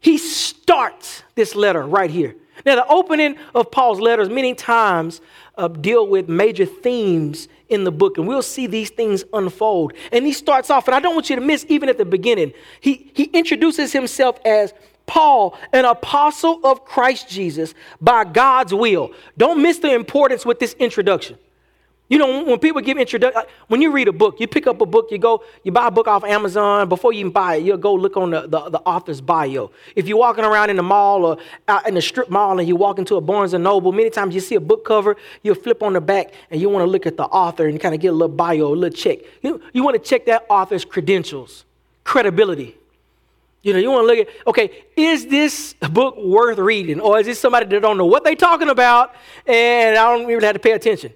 he 0.01 0.19
starts 0.19 1.23
this 1.35 1.55
letter 1.55 1.83
right 1.83 2.11
here. 2.11 2.35
Now, 2.65 2.77
the 2.77 2.87
opening 2.87 3.37
of 3.55 3.71
Paul's 3.71 4.01
letters 4.01 4.29
many 4.29 4.55
times 4.55 5.21
uh, 5.57 5.69
deal 5.69 6.07
with 6.07 6.29
major 6.29 6.67
themes 6.67 7.49
in 7.69 7.85
the 7.85 7.91
book, 7.91 8.19
and 8.19 8.27
we'll 8.27 8.43
see 8.43 8.67
these 8.67 8.91
things 8.91 9.25
unfold. 9.33 9.93
And 10.13 10.25
he 10.25 10.33
starts 10.33 10.71
off, 10.71 10.87
and 10.87 10.95
I 10.95 11.01
don't 11.01 11.15
want 11.15 11.31
you 11.31 11.37
to 11.37 11.43
miss 11.43 11.67
even 11.69 11.89
at 11.89 11.99
the 11.99 12.05
beginning, 12.05 12.53
he, 12.81 13.11
he 13.15 13.25
introduces 13.25 13.93
himself 13.93 14.39
as 14.45 14.73
Paul, 15.07 15.59
an 15.73 15.85
apostle 15.85 16.61
of 16.65 16.85
Christ 16.85 17.29
Jesus 17.29 17.75
by 18.01 18.25
God's 18.25 18.73
will. 18.73 19.13
Don't 19.37 19.63
miss 19.63 19.79
the 19.79 19.95
importance 19.95 20.47
with 20.47 20.59
this 20.59 20.75
introduction. 20.75 21.39
You 22.09 22.19
know, 22.19 22.45
when 22.45 22.59
people 22.59 22.83
give 22.83 22.99
introduction, 22.99 23.41
uh, 23.41 23.47
when 23.69 23.81
you 23.81 23.91
read 23.91 24.09
a 24.09 24.13
book, 24.13 24.39
you 24.39 24.47
pick 24.47 24.67
up 24.67 24.83
a 24.83 24.87
book, 24.87 25.09
you 25.11 25.17
go, 25.17 25.43
you 25.63 25.73
buy 25.73 25.89
a 25.89 25.91
book 25.91 26.07
off 26.07 26.23
Amazon. 26.23 26.87
Before 26.87 27.15
you 27.15 27.21
even 27.21 27.33
buy 27.33 27.57
it, 27.57 27.65
you'll 27.65 27.79
go 27.79 27.95
look 27.95 28.19
on 28.19 28.31
the, 28.31 28.43
the, 28.43 28.69
the 28.69 28.81
author's 28.81 29.23
bio. 29.23 29.71
If 29.97 30.07
you're 30.07 30.19
walking 30.19 30.45
around 30.45 30.69
in 30.69 30.77
the 30.77 30.83
mall 30.83 31.25
or 31.25 31.39
out 31.67 31.89
in 31.89 31.95
the 31.95 32.03
strip 32.03 32.29
mall 32.29 32.59
and 32.59 32.69
you 32.69 32.77
walk 32.77 32.99
into 32.99 33.17
a 33.17 33.23
Barnes 33.23 33.55
and 33.55 33.65
Noble, 33.65 33.91
many 33.91 34.11
times 34.11 34.35
you 34.35 34.43
see 34.43 34.55
a 34.55 34.61
book 34.61 34.85
cover, 34.85 35.17
you'll 35.43 35.55
flip 35.55 35.83
on 35.83 35.95
the 35.95 36.01
back 36.01 36.35
and 36.51 36.61
you 36.61 36.69
want 36.69 36.83
to 36.83 36.91
look 36.91 37.07
at 37.07 37.17
the 37.17 37.25
author 37.25 37.67
and 37.67 37.81
kind 37.81 37.95
of 37.95 38.03
get 38.03 38.09
a 38.09 38.13
little 38.13 38.29
bio, 38.29 38.67
a 38.67 38.75
little 38.75 38.95
check. 38.95 39.21
You, 39.41 39.63
you 39.73 39.83
want 39.83 39.95
to 39.95 40.09
check 40.09 40.27
that 40.27 40.45
author's 40.51 40.85
credentials, 40.85 41.65
credibility. 42.05 42.77
You 43.65 43.73
know, 43.73 43.79
you 43.79 43.91
want 43.91 44.07
to 44.07 44.15
look 44.15 44.29
at, 44.29 44.47
okay, 44.47 44.85
is 44.95 45.27
this 45.27 45.75
book 45.91 46.19
worth 46.19 46.59
reading? 46.59 47.01
Or 47.01 47.19
is 47.19 47.25
this 47.25 47.41
somebody 47.41 47.65
that 47.65 47.81
don't 47.81 47.97
know 47.97 48.05
what 48.05 48.23
they're 48.23 48.37
talking 48.37 48.69
about 48.69 49.15
and 49.47 49.97
I 49.97 50.15
don't 50.15 50.31
even 50.31 50.45
have 50.45 50.53
to 50.53 50.59
pay 50.59 50.73
attention? 50.73 51.15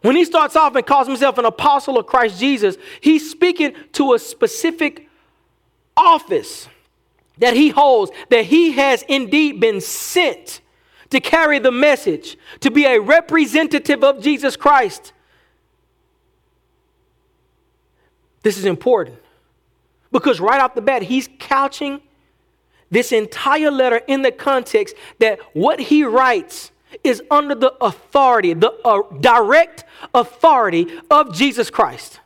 When 0.00 0.16
he 0.16 0.24
starts 0.24 0.56
off 0.56 0.74
and 0.74 0.84
calls 0.84 1.06
himself 1.06 1.36
an 1.36 1.44
apostle 1.44 1.98
of 1.98 2.06
Christ 2.06 2.40
Jesus, 2.40 2.78
he's 3.02 3.30
speaking 3.30 3.74
to 3.92 4.14
a 4.14 4.18
specific 4.18 5.06
office 5.94 6.68
that 7.36 7.52
he 7.52 7.68
holds, 7.68 8.10
that 8.30 8.46
he 8.46 8.72
has 8.72 9.02
indeed 9.02 9.60
been 9.60 9.82
sent 9.82 10.62
to 11.10 11.20
carry 11.20 11.58
the 11.58 11.70
message, 11.70 12.38
to 12.60 12.70
be 12.70 12.86
a 12.86 12.98
representative 12.98 14.02
of 14.02 14.22
Jesus 14.22 14.56
Christ. 14.56 15.12
This 18.42 18.56
is 18.56 18.64
important 18.64 19.18
because 20.14 20.38
right 20.38 20.60
off 20.60 20.76
the 20.76 20.80
bat, 20.80 21.02
he's 21.02 21.28
couching 21.40 22.00
this 22.88 23.10
entire 23.10 23.72
letter 23.72 24.00
in 24.06 24.22
the 24.22 24.30
context 24.30 24.94
that 25.18 25.40
what 25.54 25.80
he 25.80 26.04
writes 26.04 26.70
is 27.02 27.20
under 27.32 27.56
the 27.56 27.74
authority, 27.80 28.54
the 28.54 28.70
uh, 28.84 29.02
direct 29.18 29.84
authority 30.14 30.86
of 31.10 31.34
Jesus 31.34 31.68
Christ. 31.68 32.20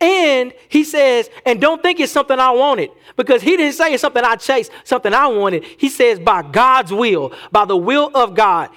And 0.00 0.52
he 0.68 0.82
says, 0.82 1.30
and 1.46 1.60
don't 1.60 1.80
think 1.80 2.00
it's 2.00 2.10
something 2.10 2.40
I 2.40 2.50
wanted, 2.50 2.90
because 3.14 3.40
he 3.40 3.56
didn't 3.56 3.74
say 3.74 3.94
it's 3.94 4.00
something 4.00 4.24
I 4.24 4.34
chased, 4.34 4.72
something 4.82 5.14
I 5.14 5.28
wanted. 5.28 5.62
He 5.62 5.88
says, 5.88 6.18
by 6.18 6.42
God's 6.42 6.92
will, 6.92 7.32
by 7.52 7.66
the 7.66 7.76
will 7.76 8.10
of 8.16 8.34
God. 8.34 8.70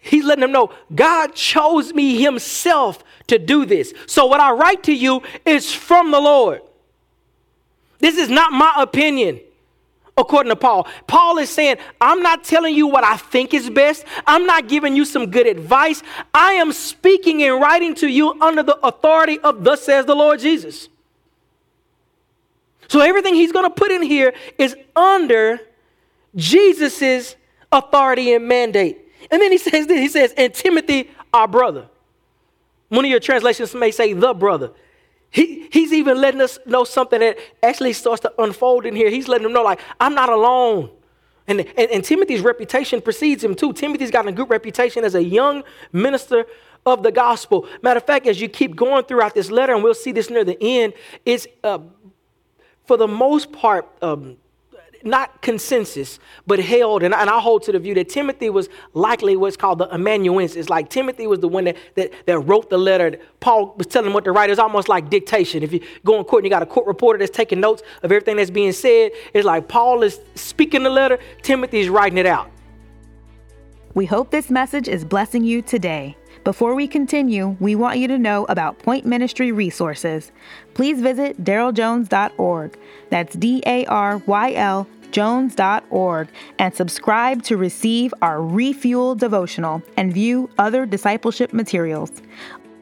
He's 0.00 0.26
letting 0.26 0.42
them 0.42 0.52
know 0.52 0.70
God 0.94 1.34
chose 1.34 1.94
me 1.94 2.20
himself 2.20 3.02
to 3.28 3.38
do 3.38 3.64
this. 3.64 3.94
So 4.06 4.26
what 4.26 4.40
I 4.40 4.52
write 4.52 4.82
to 4.82 4.92
you 4.92 5.22
is 5.46 5.72
from 5.72 6.10
the 6.10 6.20
Lord. 6.20 6.60
This 8.02 8.18
is 8.18 8.28
not 8.28 8.52
my 8.52 8.74
opinion 8.78 9.40
according 10.18 10.50
to 10.50 10.56
Paul. 10.56 10.88
Paul 11.06 11.38
is 11.38 11.48
saying, 11.48 11.76
I'm 12.00 12.20
not 12.20 12.42
telling 12.42 12.74
you 12.74 12.88
what 12.88 13.04
I 13.04 13.16
think 13.16 13.54
is 13.54 13.70
best. 13.70 14.04
I'm 14.26 14.44
not 14.44 14.68
giving 14.68 14.96
you 14.96 15.04
some 15.04 15.30
good 15.30 15.46
advice. 15.46 16.02
I 16.34 16.54
am 16.54 16.72
speaking 16.72 17.44
and 17.44 17.60
writing 17.60 17.94
to 17.94 18.08
you 18.08 18.38
under 18.42 18.64
the 18.64 18.76
authority 18.84 19.38
of 19.38 19.62
thus 19.62 19.84
says 19.84 20.04
the 20.04 20.16
Lord 20.16 20.40
Jesus. 20.40 20.88
So 22.88 23.00
everything 23.00 23.34
he's 23.36 23.52
going 23.52 23.70
to 23.70 23.74
put 23.74 23.92
in 23.92 24.02
here 24.02 24.34
is 24.58 24.76
under 24.96 25.60
Jesus's 26.34 27.36
authority 27.70 28.34
and 28.34 28.48
mandate. 28.48 28.98
And 29.30 29.40
then 29.40 29.52
he 29.52 29.58
says 29.58 29.86
this, 29.86 30.00
he 30.00 30.08
says, 30.08 30.34
and 30.36 30.52
Timothy, 30.52 31.08
our 31.32 31.46
brother. 31.46 31.86
One 32.88 33.04
of 33.04 33.10
your 33.12 33.20
translations 33.20 33.74
may 33.76 33.92
say 33.92 34.12
the 34.12 34.34
brother. 34.34 34.72
He, 35.32 35.66
he's 35.72 35.92
even 35.92 36.20
letting 36.20 36.42
us 36.42 36.58
know 36.66 36.84
something 36.84 37.18
that 37.20 37.38
actually 37.62 37.94
starts 37.94 38.20
to 38.20 38.32
unfold 38.38 38.86
in 38.86 38.94
here. 38.94 39.08
He's 39.10 39.28
letting 39.28 39.44
them 39.44 39.54
know, 39.54 39.62
like, 39.62 39.80
I'm 39.98 40.14
not 40.14 40.28
alone. 40.28 40.90
And, 41.48 41.60
and, 41.60 41.90
and 41.90 42.04
Timothy's 42.04 42.42
reputation 42.42 43.00
precedes 43.00 43.42
him 43.42 43.54
too. 43.54 43.72
Timothy's 43.72 44.10
got 44.10 44.28
a 44.28 44.32
good 44.32 44.50
reputation 44.50 45.04
as 45.04 45.14
a 45.14 45.24
young 45.24 45.64
minister 45.90 46.44
of 46.84 47.02
the 47.02 47.10
gospel. 47.10 47.66
Matter 47.80 47.98
of 47.98 48.06
fact, 48.06 48.26
as 48.26 48.40
you 48.40 48.48
keep 48.48 48.76
going 48.76 49.04
throughout 49.04 49.34
this 49.34 49.50
letter, 49.50 49.74
and 49.74 49.82
we'll 49.82 49.94
see 49.94 50.12
this 50.12 50.28
near 50.28 50.44
the 50.44 50.62
end, 50.62 50.92
it's 51.24 51.46
uh, 51.64 51.78
for 52.84 52.96
the 52.96 53.08
most 53.08 53.52
part 53.52 53.88
um, 54.02 54.36
not 55.04 55.42
consensus, 55.42 56.18
but 56.46 56.58
held, 56.58 57.02
and, 57.02 57.14
and 57.14 57.28
I 57.28 57.40
hold 57.40 57.62
to 57.64 57.72
the 57.72 57.78
view 57.78 57.94
that 57.94 58.08
Timothy 58.08 58.50
was 58.50 58.68
likely 58.94 59.36
what's 59.36 59.56
called 59.56 59.78
the 59.78 59.92
amanuensis. 59.94 60.68
Like 60.68 60.88
Timothy 60.90 61.26
was 61.26 61.40
the 61.40 61.48
one 61.48 61.64
that, 61.64 61.76
that, 61.94 62.12
that 62.26 62.38
wrote 62.40 62.70
the 62.70 62.78
letter. 62.78 63.18
Paul 63.40 63.74
was 63.76 63.86
telling 63.86 64.08
him 64.08 64.14
what 64.14 64.24
to 64.24 64.32
write. 64.32 64.50
It's 64.50 64.58
almost 64.58 64.88
like 64.88 65.10
dictation. 65.10 65.62
If 65.62 65.72
you 65.72 65.80
go 66.04 66.18
in 66.18 66.24
court 66.24 66.42
and 66.42 66.46
you 66.46 66.50
got 66.50 66.62
a 66.62 66.66
court 66.66 66.86
reporter 66.86 67.18
that's 67.18 67.36
taking 67.36 67.60
notes 67.60 67.82
of 68.02 68.12
everything 68.12 68.36
that's 68.36 68.50
being 68.50 68.72
said, 68.72 69.12
it's 69.34 69.44
like 69.44 69.68
Paul 69.68 70.02
is 70.02 70.20
speaking 70.34 70.82
the 70.82 70.90
letter, 70.90 71.18
Timothy's 71.42 71.88
writing 71.88 72.18
it 72.18 72.26
out. 72.26 72.50
We 73.94 74.06
hope 74.06 74.30
this 74.30 74.50
message 74.50 74.88
is 74.88 75.04
blessing 75.04 75.44
you 75.44 75.60
today. 75.60 76.16
Before 76.44 76.74
we 76.74 76.88
continue, 76.88 77.56
we 77.60 77.76
want 77.76 77.98
you 77.98 78.08
to 78.08 78.18
know 78.18 78.46
about 78.48 78.80
Point 78.80 79.06
Ministry 79.06 79.52
resources. 79.52 80.32
Please 80.74 81.00
visit 81.00 81.44
daryljones.org. 81.44 82.78
That's 83.10 83.36
D 83.36 83.62
A 83.64 83.84
R 83.86 84.16
Y 84.26 84.52
L 84.54 84.88
jones.org 85.12 86.28
and 86.58 86.74
subscribe 86.74 87.42
to 87.42 87.56
receive 87.56 88.14
our 88.22 88.42
Refuel 88.42 89.14
devotional 89.14 89.82
and 89.96 90.12
view 90.12 90.48
other 90.58 90.86
discipleship 90.86 91.52
materials. 91.52 92.10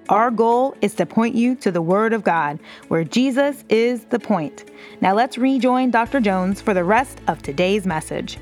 Our 0.09 0.31
goal 0.31 0.77
is 0.81 0.95
to 0.95 1.07
point 1.07 1.35
you 1.35 1.55
to 1.57 1.71
the 1.71 1.83
Word 1.83 2.13
of 2.13 2.25
God, 2.25 2.59
where 2.89 3.05
Jesus 3.05 3.65
is 3.69 4.05
the 4.07 4.19
point. 4.19 4.71
Now 5.01 5.15
let's 5.15 5.39
rejoin 5.39 5.91
Dr. 5.91 6.21
Jones 6.21 6.61
for 6.61 6.73
the 6.73 6.85
rest 6.85 7.21
of 7.29 7.43
today's 7.43 7.85
message. 7.85 8.39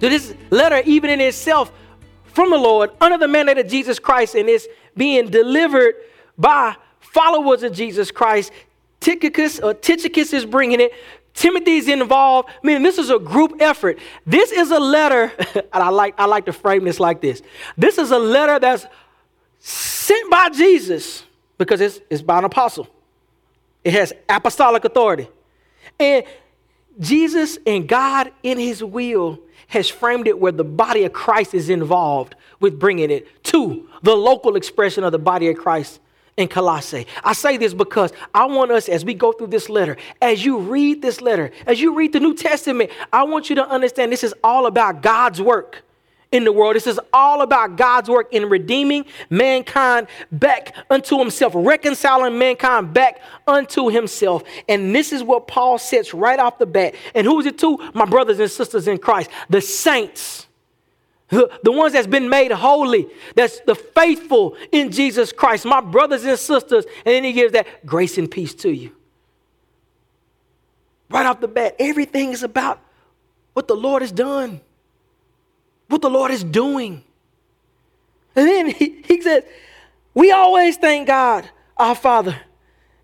So, 0.00 0.10
this 0.10 0.34
letter, 0.50 0.82
even 0.84 1.10
in 1.10 1.20
itself, 1.20 1.72
from 2.36 2.50
the 2.50 2.58
Lord 2.58 2.90
under 3.00 3.16
the 3.16 3.28
mandate 3.28 3.56
of 3.56 3.66
Jesus 3.66 3.98
Christ 3.98 4.34
and 4.34 4.46
is 4.46 4.68
being 4.94 5.30
delivered 5.30 5.94
by 6.36 6.76
followers 7.00 7.62
of 7.62 7.72
Jesus 7.72 8.10
Christ. 8.10 8.52
Tychicus 9.00 9.58
or 9.58 9.72
Tychicus 9.72 10.34
is 10.34 10.44
bringing 10.44 10.82
it. 10.82 10.92
Timothy's 11.32 11.88
involved. 11.88 12.50
I 12.50 12.66
mean, 12.66 12.82
this 12.82 12.98
is 12.98 13.08
a 13.08 13.18
group 13.18 13.54
effort. 13.60 13.98
This 14.26 14.52
is 14.52 14.70
a 14.70 14.78
letter, 14.78 15.32
and 15.54 15.64
I 15.72 15.88
like, 15.88 16.14
I 16.20 16.26
like 16.26 16.44
to 16.44 16.52
frame 16.52 16.84
this 16.84 17.00
like 17.00 17.22
this. 17.22 17.40
This 17.78 17.96
is 17.96 18.10
a 18.10 18.18
letter 18.18 18.58
that's 18.58 18.84
sent 19.58 20.30
by 20.30 20.50
Jesus 20.50 21.24
because 21.56 21.80
it's, 21.80 22.00
it's 22.10 22.20
by 22.20 22.36
an 22.36 22.44
apostle. 22.44 22.86
It 23.82 23.94
has 23.94 24.12
apostolic 24.28 24.84
authority. 24.84 25.26
And 25.98 26.22
Jesus 27.00 27.56
and 27.66 27.88
God 27.88 28.30
in 28.42 28.58
his 28.58 28.84
will 28.84 29.40
has 29.68 29.88
framed 29.88 30.28
it 30.28 30.38
where 30.38 30.52
the 30.52 30.64
body 30.64 31.04
of 31.04 31.12
Christ 31.12 31.54
is 31.54 31.70
involved 31.70 32.34
with 32.60 32.78
bringing 32.78 33.10
it 33.10 33.42
to 33.44 33.88
the 34.02 34.14
local 34.14 34.56
expression 34.56 35.04
of 35.04 35.12
the 35.12 35.18
body 35.18 35.48
of 35.48 35.56
Christ 35.56 36.00
in 36.36 36.48
Colossae. 36.48 37.06
I 37.24 37.32
say 37.32 37.56
this 37.56 37.72
because 37.72 38.12
I 38.34 38.44
want 38.44 38.70
us, 38.70 38.88
as 38.88 39.04
we 39.04 39.14
go 39.14 39.32
through 39.32 39.48
this 39.48 39.68
letter, 39.68 39.96
as 40.20 40.44
you 40.44 40.58
read 40.58 41.00
this 41.02 41.20
letter, 41.20 41.50
as 41.66 41.80
you 41.80 41.94
read 41.94 42.12
the 42.12 42.20
New 42.20 42.34
Testament, 42.34 42.90
I 43.12 43.22
want 43.24 43.48
you 43.48 43.56
to 43.56 43.66
understand 43.66 44.12
this 44.12 44.24
is 44.24 44.34
all 44.44 44.66
about 44.66 45.02
God's 45.02 45.40
work 45.40 45.82
in 46.32 46.44
the 46.44 46.52
world. 46.52 46.76
This 46.76 46.86
is 46.86 47.00
all 47.12 47.42
about 47.42 47.76
God's 47.76 48.08
work 48.08 48.32
in 48.32 48.48
redeeming 48.48 49.06
mankind 49.30 50.08
back 50.32 50.74
unto 50.90 51.18
himself, 51.18 51.52
reconciling 51.54 52.38
mankind 52.38 52.92
back 52.92 53.20
unto 53.46 53.88
himself. 53.88 54.42
And 54.68 54.94
this 54.94 55.12
is 55.12 55.22
what 55.22 55.46
Paul 55.46 55.78
sets 55.78 56.12
right 56.12 56.38
off 56.38 56.58
the 56.58 56.66
bat. 56.66 56.94
And 57.14 57.26
who 57.26 57.38
is 57.40 57.46
it 57.46 57.58
to? 57.58 57.78
My 57.94 58.04
brothers 58.04 58.38
and 58.40 58.50
sisters 58.50 58.88
in 58.88 58.98
Christ, 58.98 59.30
the 59.48 59.60
saints. 59.60 60.46
The, 61.28 61.50
the 61.64 61.72
ones 61.72 61.92
that's 61.92 62.06
been 62.06 62.28
made 62.28 62.52
holy, 62.52 63.08
that's 63.34 63.58
the 63.60 63.74
faithful 63.74 64.56
in 64.70 64.92
Jesus 64.92 65.32
Christ, 65.32 65.64
my 65.64 65.80
brothers 65.80 66.24
and 66.24 66.38
sisters, 66.38 66.84
and 66.84 67.14
then 67.14 67.24
he 67.24 67.32
gives 67.32 67.52
that 67.52 67.84
grace 67.84 68.16
and 68.16 68.30
peace 68.30 68.54
to 68.54 68.70
you. 68.70 68.92
Right 71.10 71.26
off 71.26 71.40
the 71.40 71.48
bat, 71.48 71.74
everything 71.80 72.30
is 72.30 72.44
about 72.44 72.80
what 73.54 73.66
the 73.66 73.74
Lord 73.74 74.02
has 74.02 74.12
done 74.12 74.60
what 75.88 76.02
the 76.02 76.10
Lord 76.10 76.30
is 76.30 76.44
doing. 76.44 77.02
And 78.34 78.46
then 78.46 78.70
he, 78.70 79.02
he 79.06 79.20
says, 79.22 79.44
We 80.14 80.30
always 80.32 80.76
thank 80.76 81.06
God, 81.06 81.48
our 81.76 81.94
Father. 81.94 82.36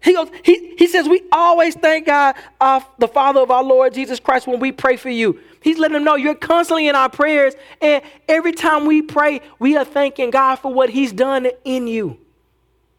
He 0.02 0.14
goes, 0.14 0.28
he, 0.44 0.74
he 0.76 0.88
says, 0.88 1.08
We 1.08 1.22
always 1.30 1.74
thank 1.76 2.06
God, 2.06 2.34
our, 2.60 2.84
the 2.98 3.08
Father 3.08 3.40
of 3.40 3.50
our 3.50 3.62
Lord 3.62 3.94
Jesus 3.94 4.18
Christ, 4.18 4.46
when 4.46 4.58
we 4.58 4.72
pray 4.72 4.96
for 4.96 5.10
you. 5.10 5.38
He's 5.62 5.78
letting 5.78 5.94
them 5.94 6.04
know 6.04 6.16
you're 6.16 6.34
constantly 6.34 6.88
in 6.88 6.96
our 6.96 7.08
prayers. 7.08 7.54
And 7.80 8.02
every 8.28 8.52
time 8.52 8.84
we 8.84 9.00
pray, 9.00 9.40
we 9.60 9.76
are 9.76 9.84
thanking 9.84 10.30
God 10.30 10.56
for 10.56 10.72
what 10.74 10.90
He's 10.90 11.12
done 11.12 11.48
in 11.64 11.86
you. 11.86 12.18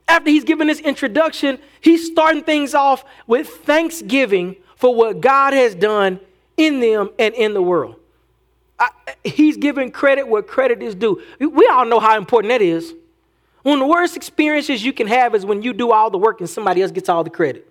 After 0.08 0.30
He's 0.30 0.46
given 0.46 0.68
this 0.68 0.80
introduction, 0.80 1.60
He's 1.82 2.08
starting 2.08 2.44
things 2.44 2.74
off 2.74 3.04
with 3.28 3.48
thanksgiving 3.48 4.56
for 4.78 4.96
what 4.96 5.20
God 5.20 5.54
has 5.54 5.76
done 5.76 6.22
in 6.56 6.80
them 6.80 7.10
and 7.20 7.34
in 7.36 7.54
the 7.54 7.62
world. 7.62 7.98
He's 9.24 9.58
giving 9.58 9.92
credit 9.92 10.28
where 10.28 10.42
credit 10.42 10.82
is 10.82 10.96
due. 10.96 11.22
We 11.40 11.68
all 11.68 11.86
know 11.86 12.00
how 12.00 12.18
important 12.18 12.52
that 12.52 12.62
is. 12.62 12.94
One 13.64 13.76
of 13.76 13.80
the 13.80 13.88
worst 13.88 14.16
experiences 14.16 14.84
you 14.84 14.94
can 14.94 15.08
have 15.08 15.36
is 15.36 15.46
when 15.46 15.62
you 15.62 15.74
do 15.74 15.92
all 15.92 16.10
the 16.10 16.18
work 16.18 16.40
and 16.42 16.50
somebody 16.50 16.82
else 16.82 16.92
gets 16.92 17.10
all 17.10 17.24
the 17.24 17.30
credit. 17.30 17.68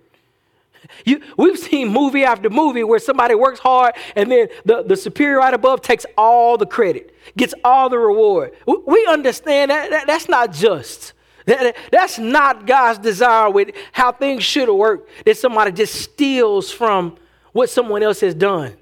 You, 1.05 1.21
we've 1.37 1.57
seen 1.57 1.87
movie 1.87 2.23
after 2.23 2.49
movie 2.49 2.83
where 2.83 2.99
somebody 2.99 3.35
works 3.35 3.59
hard 3.59 3.95
and 4.15 4.29
then 4.29 4.49
the, 4.65 4.83
the 4.83 4.97
superior 4.97 5.37
right 5.37 5.53
above 5.53 5.81
takes 5.81 6.05
all 6.17 6.57
the 6.57 6.65
credit, 6.65 7.15
gets 7.37 7.53
all 7.63 7.89
the 7.89 7.97
reward. 7.97 8.51
We 8.65 9.07
understand 9.07 9.71
that, 9.71 9.91
that 9.91 10.07
that's 10.07 10.27
not 10.27 10.51
just. 10.51 11.13
That, 11.45 11.75
that's 11.91 12.17
not 12.19 12.65
God's 12.65 12.99
desire 12.99 13.49
with 13.49 13.71
how 13.91 14.11
things 14.11 14.43
should 14.43 14.69
worked, 14.69 15.09
that 15.25 15.37
somebody 15.37 15.71
just 15.71 15.95
steals 15.95 16.71
from 16.71 17.17
what 17.51 17.69
someone 17.69 18.01
else 18.01 18.21
has 18.21 18.33
done. 18.33 18.75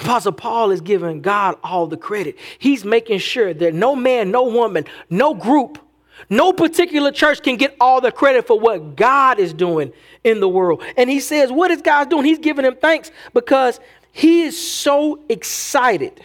Apostle 0.00 0.32
Paul 0.32 0.70
is 0.70 0.80
giving 0.80 1.20
God 1.20 1.58
all 1.62 1.86
the 1.86 1.96
credit. 1.96 2.38
He's 2.58 2.84
making 2.84 3.18
sure 3.18 3.52
that 3.52 3.74
no 3.74 3.94
man, 3.94 4.30
no 4.30 4.44
woman, 4.44 4.86
no 5.10 5.34
group, 5.34 5.78
no 6.30 6.52
particular 6.52 7.12
church 7.12 7.42
can 7.42 7.56
get 7.56 7.76
all 7.80 8.00
the 8.00 8.10
credit 8.10 8.46
for 8.46 8.58
what 8.58 8.96
God 8.96 9.38
is 9.38 9.52
doing 9.52 9.92
in 10.24 10.40
the 10.40 10.48
world. 10.48 10.82
And 10.96 11.10
he 11.10 11.20
says, 11.20 11.52
What 11.52 11.70
is 11.70 11.82
God 11.82 12.08
doing? 12.08 12.24
He's 12.24 12.38
giving 12.38 12.64
him 12.64 12.76
thanks 12.76 13.10
because 13.34 13.78
he 14.12 14.42
is 14.42 14.58
so 14.58 15.20
excited 15.28 16.20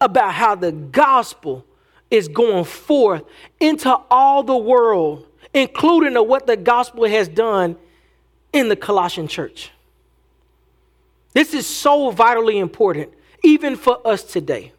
about 0.00 0.34
how 0.34 0.54
the 0.54 0.72
gospel 0.72 1.64
is 2.10 2.28
going 2.28 2.64
forth 2.64 3.22
into 3.58 3.90
all 4.10 4.42
the 4.42 4.56
world, 4.56 5.26
including 5.54 6.14
what 6.26 6.46
the 6.46 6.56
gospel 6.56 7.04
has 7.04 7.28
done 7.28 7.76
in 8.52 8.68
the 8.68 8.76
Colossian 8.76 9.28
church. 9.28 9.70
This 11.32 11.54
is 11.54 11.66
so 11.66 12.10
vitally 12.10 12.58
important, 12.58 13.12
even 13.42 13.76
for 13.76 14.06
us 14.06 14.22
today. 14.22 14.72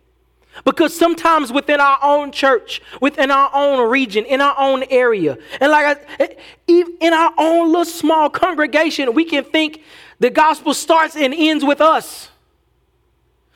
Because 0.65 0.93
sometimes 0.93 1.51
within 1.51 1.79
our 1.79 1.97
own 2.03 2.31
church, 2.31 2.81
within 2.99 3.31
our 3.31 3.49
own 3.53 3.89
region, 3.89 4.25
in 4.25 4.41
our 4.41 4.55
own 4.57 4.83
area, 4.89 5.37
and 5.61 5.71
like 5.71 5.97
I, 6.19 6.25
eh, 6.67 6.83
in 6.99 7.13
our 7.13 7.33
own 7.37 7.67
little 7.69 7.85
small 7.85 8.29
congregation, 8.29 9.13
we 9.13 9.23
can 9.23 9.45
think 9.45 9.81
the 10.19 10.29
gospel 10.29 10.73
starts 10.73 11.15
and 11.15 11.33
ends 11.33 11.63
with 11.63 11.79
us. 11.79 12.29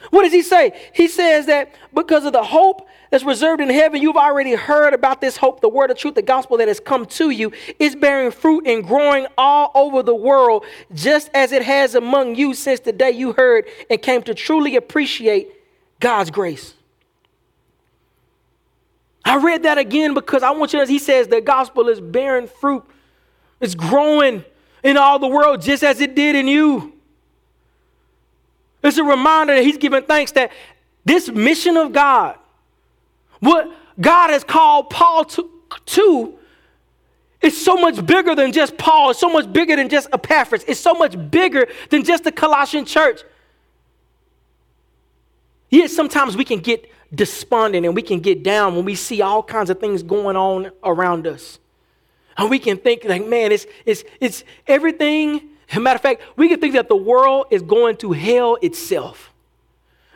What 0.09 0.23
does 0.23 0.31
he 0.31 0.41
say? 0.41 0.71
He 0.93 1.07
says 1.07 1.47
that 1.47 1.75
because 1.93 2.25
of 2.25 2.33
the 2.33 2.43
hope 2.43 2.87
that's 3.15 3.23
reserved 3.23 3.61
in 3.61 3.69
heaven, 3.69 4.01
you've 4.01 4.17
already 4.17 4.55
heard 4.55 4.93
about 4.93 5.21
this 5.21 5.37
hope, 5.37 5.61
the 5.61 5.69
word 5.69 5.89
of 5.89 5.97
truth, 5.97 6.15
the 6.15 6.21
gospel 6.21 6.57
that 6.57 6.67
has 6.67 6.81
come 6.81 7.05
to 7.05 7.29
you, 7.29 7.49
is 7.79 7.95
bearing 7.95 8.29
fruit 8.29 8.67
and 8.67 8.83
growing 8.83 9.25
all 9.37 9.71
over 9.73 10.03
the 10.03 10.13
world, 10.13 10.65
just 10.93 11.29
as 11.33 11.53
it 11.53 11.61
has 11.61 11.95
among 11.95 12.35
you 12.35 12.53
since 12.53 12.81
the 12.81 12.91
day 12.91 13.11
you 13.11 13.31
heard 13.31 13.67
and 13.89 14.01
came 14.01 14.21
to 14.23 14.33
truly 14.33 14.75
appreciate 14.75 15.47
God's 16.01 16.29
grace. 16.29 16.73
I 19.23 19.37
read 19.37 19.63
that 19.63 19.77
again 19.77 20.13
because 20.13 20.43
I 20.43 20.51
want 20.51 20.73
you 20.73 20.85
to, 20.85 20.85
he 20.85 20.99
says 20.99 21.29
the 21.29 21.39
gospel 21.39 21.87
is 21.87 22.01
bearing 22.01 22.47
fruit, 22.47 22.83
it's 23.61 23.75
growing 23.75 24.43
in 24.83 24.97
all 24.97 25.19
the 25.19 25.29
world 25.29 25.61
just 25.61 25.83
as 25.83 26.01
it 26.01 26.15
did 26.15 26.35
in 26.35 26.49
you. 26.49 26.91
It's 28.83 28.97
a 28.97 29.05
reminder 29.05 29.55
that 29.55 29.63
he's 29.63 29.77
giving 29.77 30.03
thanks 30.03 30.33
that 30.33 30.51
this 31.05 31.29
mission 31.29 31.77
of 31.77 31.93
God, 31.93 32.39
what 33.45 33.71
God 33.99 34.29
has 34.29 34.43
called 34.43 34.89
Paul 34.89 35.25
to, 35.25 35.49
to 35.85 36.37
is 37.41 37.63
so 37.63 37.75
much 37.75 38.05
bigger 38.05 38.35
than 38.35 38.51
just 38.51 38.77
Paul. 38.77 39.11
It's 39.11 39.19
so 39.19 39.29
much 39.29 39.51
bigger 39.51 39.75
than 39.75 39.89
just 39.89 40.09
Epaphras. 40.11 40.63
It's 40.67 40.79
so 40.79 40.93
much 40.93 41.15
bigger 41.29 41.67
than 41.89 42.03
just 42.03 42.23
the 42.23 42.31
Colossian 42.31 42.85
church. 42.85 43.21
Yet 45.69 45.91
sometimes 45.91 46.35
we 46.35 46.43
can 46.43 46.59
get 46.59 46.89
despondent 47.13 47.85
and 47.85 47.95
we 47.95 48.01
can 48.01 48.19
get 48.19 48.43
down 48.43 48.75
when 48.75 48.85
we 48.85 48.95
see 48.95 49.21
all 49.21 49.43
kinds 49.43 49.69
of 49.69 49.79
things 49.79 50.03
going 50.03 50.35
on 50.35 50.71
around 50.83 51.27
us. 51.27 51.59
And 52.37 52.49
we 52.49 52.59
can 52.59 52.77
think 52.77 53.05
like, 53.05 53.25
man, 53.25 53.51
it's, 53.51 53.65
it's, 53.85 54.03
it's 54.19 54.43
everything. 54.67 55.49
Matter 55.73 55.95
of 55.95 56.01
fact, 56.01 56.21
we 56.35 56.49
can 56.49 56.59
think 56.59 56.73
that 56.73 56.89
the 56.89 56.95
world 56.95 57.47
is 57.51 57.61
going 57.61 57.97
to 57.97 58.11
hell 58.11 58.57
itself. 58.61 59.31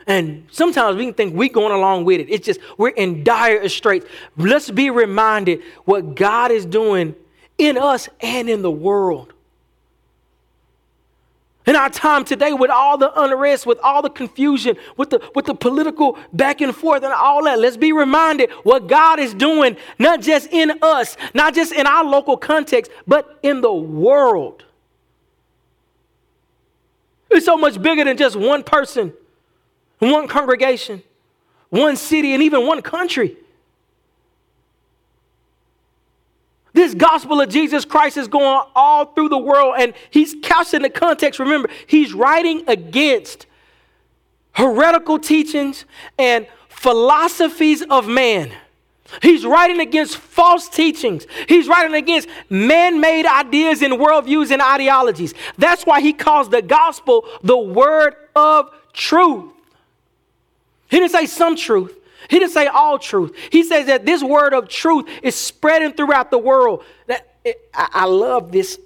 And 0.06 0.46
sometimes 0.50 0.96
we 0.96 1.04
can 1.04 1.14
think 1.14 1.34
we're 1.34 1.48
going 1.48 1.72
along 1.72 2.04
with 2.04 2.20
it. 2.20 2.28
It's 2.30 2.46
just 2.46 2.60
we're 2.78 2.88
in 2.88 3.22
dire 3.22 3.68
straits. 3.68 4.06
Let's 4.36 4.70
be 4.70 4.90
reminded 4.90 5.62
what 5.84 6.14
God 6.14 6.50
is 6.50 6.64
doing 6.64 7.14
in 7.58 7.76
us 7.76 8.08
and 8.20 8.48
in 8.48 8.62
the 8.62 8.70
world. 8.70 9.32
In 11.66 11.76
our 11.76 11.90
time 11.90 12.24
today, 12.24 12.52
with 12.52 12.70
all 12.70 12.96
the 12.96 13.12
unrest, 13.20 13.66
with 13.66 13.78
all 13.82 14.00
the 14.00 14.10
confusion, 14.10 14.76
with 14.96 15.10
the, 15.10 15.30
with 15.34 15.44
the 15.44 15.54
political 15.54 16.18
back 16.32 16.62
and 16.62 16.74
forth 16.74 17.04
and 17.04 17.12
all 17.12 17.44
that, 17.44 17.58
let's 17.58 17.76
be 17.76 17.92
reminded 17.92 18.50
what 18.64 18.88
God 18.88 19.20
is 19.20 19.34
doing, 19.34 19.76
not 19.98 20.22
just 20.22 20.48
in 20.50 20.72
us, 20.82 21.16
not 21.34 21.54
just 21.54 21.72
in 21.72 21.86
our 21.86 22.02
local 22.02 22.36
context, 22.38 22.90
but 23.06 23.38
in 23.42 23.60
the 23.60 23.72
world. 23.72 24.64
It's 27.30 27.44
so 27.44 27.56
much 27.56 27.80
bigger 27.80 28.04
than 28.04 28.16
just 28.16 28.36
one 28.36 28.64
person 28.64 29.12
one 30.00 30.26
congregation, 30.26 31.02
one 31.68 31.96
city, 31.96 32.32
and 32.34 32.42
even 32.42 32.66
one 32.66 32.82
country. 32.82 33.36
This 36.72 36.94
gospel 36.94 37.40
of 37.40 37.48
Jesus 37.48 37.84
Christ 37.84 38.16
is 38.16 38.28
going 38.28 38.62
all 38.74 39.06
through 39.06 39.28
the 39.28 39.38
world, 39.38 39.74
and 39.78 39.92
he's 40.10 40.34
couched 40.42 40.74
in 40.74 40.82
the 40.82 40.90
context. 40.90 41.40
Remember, 41.40 41.68
he's 41.86 42.12
writing 42.14 42.64
against 42.68 43.46
heretical 44.52 45.18
teachings 45.18 45.84
and 46.18 46.46
philosophies 46.68 47.82
of 47.82 48.08
man. 48.08 48.52
He's 49.22 49.44
writing 49.44 49.80
against 49.80 50.16
false 50.16 50.68
teachings. 50.68 51.26
He's 51.48 51.66
writing 51.66 51.94
against 51.94 52.28
man 52.48 53.00
made 53.00 53.26
ideas 53.26 53.82
and 53.82 53.94
worldviews 53.94 54.52
and 54.52 54.62
ideologies. 54.62 55.34
That's 55.58 55.84
why 55.84 56.00
he 56.00 56.12
calls 56.12 56.48
the 56.48 56.62
gospel 56.62 57.26
the 57.42 57.58
word 57.58 58.14
of 58.36 58.70
truth. 58.92 59.52
He 60.90 60.98
didn't 60.98 61.12
say 61.12 61.26
some 61.26 61.56
truth. 61.56 61.96
He 62.28 62.38
didn't 62.38 62.52
say 62.52 62.66
all 62.66 62.98
truth. 62.98 63.34
He 63.50 63.62
says 63.62 63.86
that 63.86 64.04
this 64.04 64.22
word 64.22 64.54
of 64.54 64.68
truth 64.68 65.08
is 65.22 65.34
spreading 65.34 65.92
throughout 65.92 66.30
the 66.30 66.38
world. 66.38 66.84
That, 67.06 67.26
I, 67.74 67.88
I 67.92 68.04
love 68.04 68.52
this. 68.52 68.78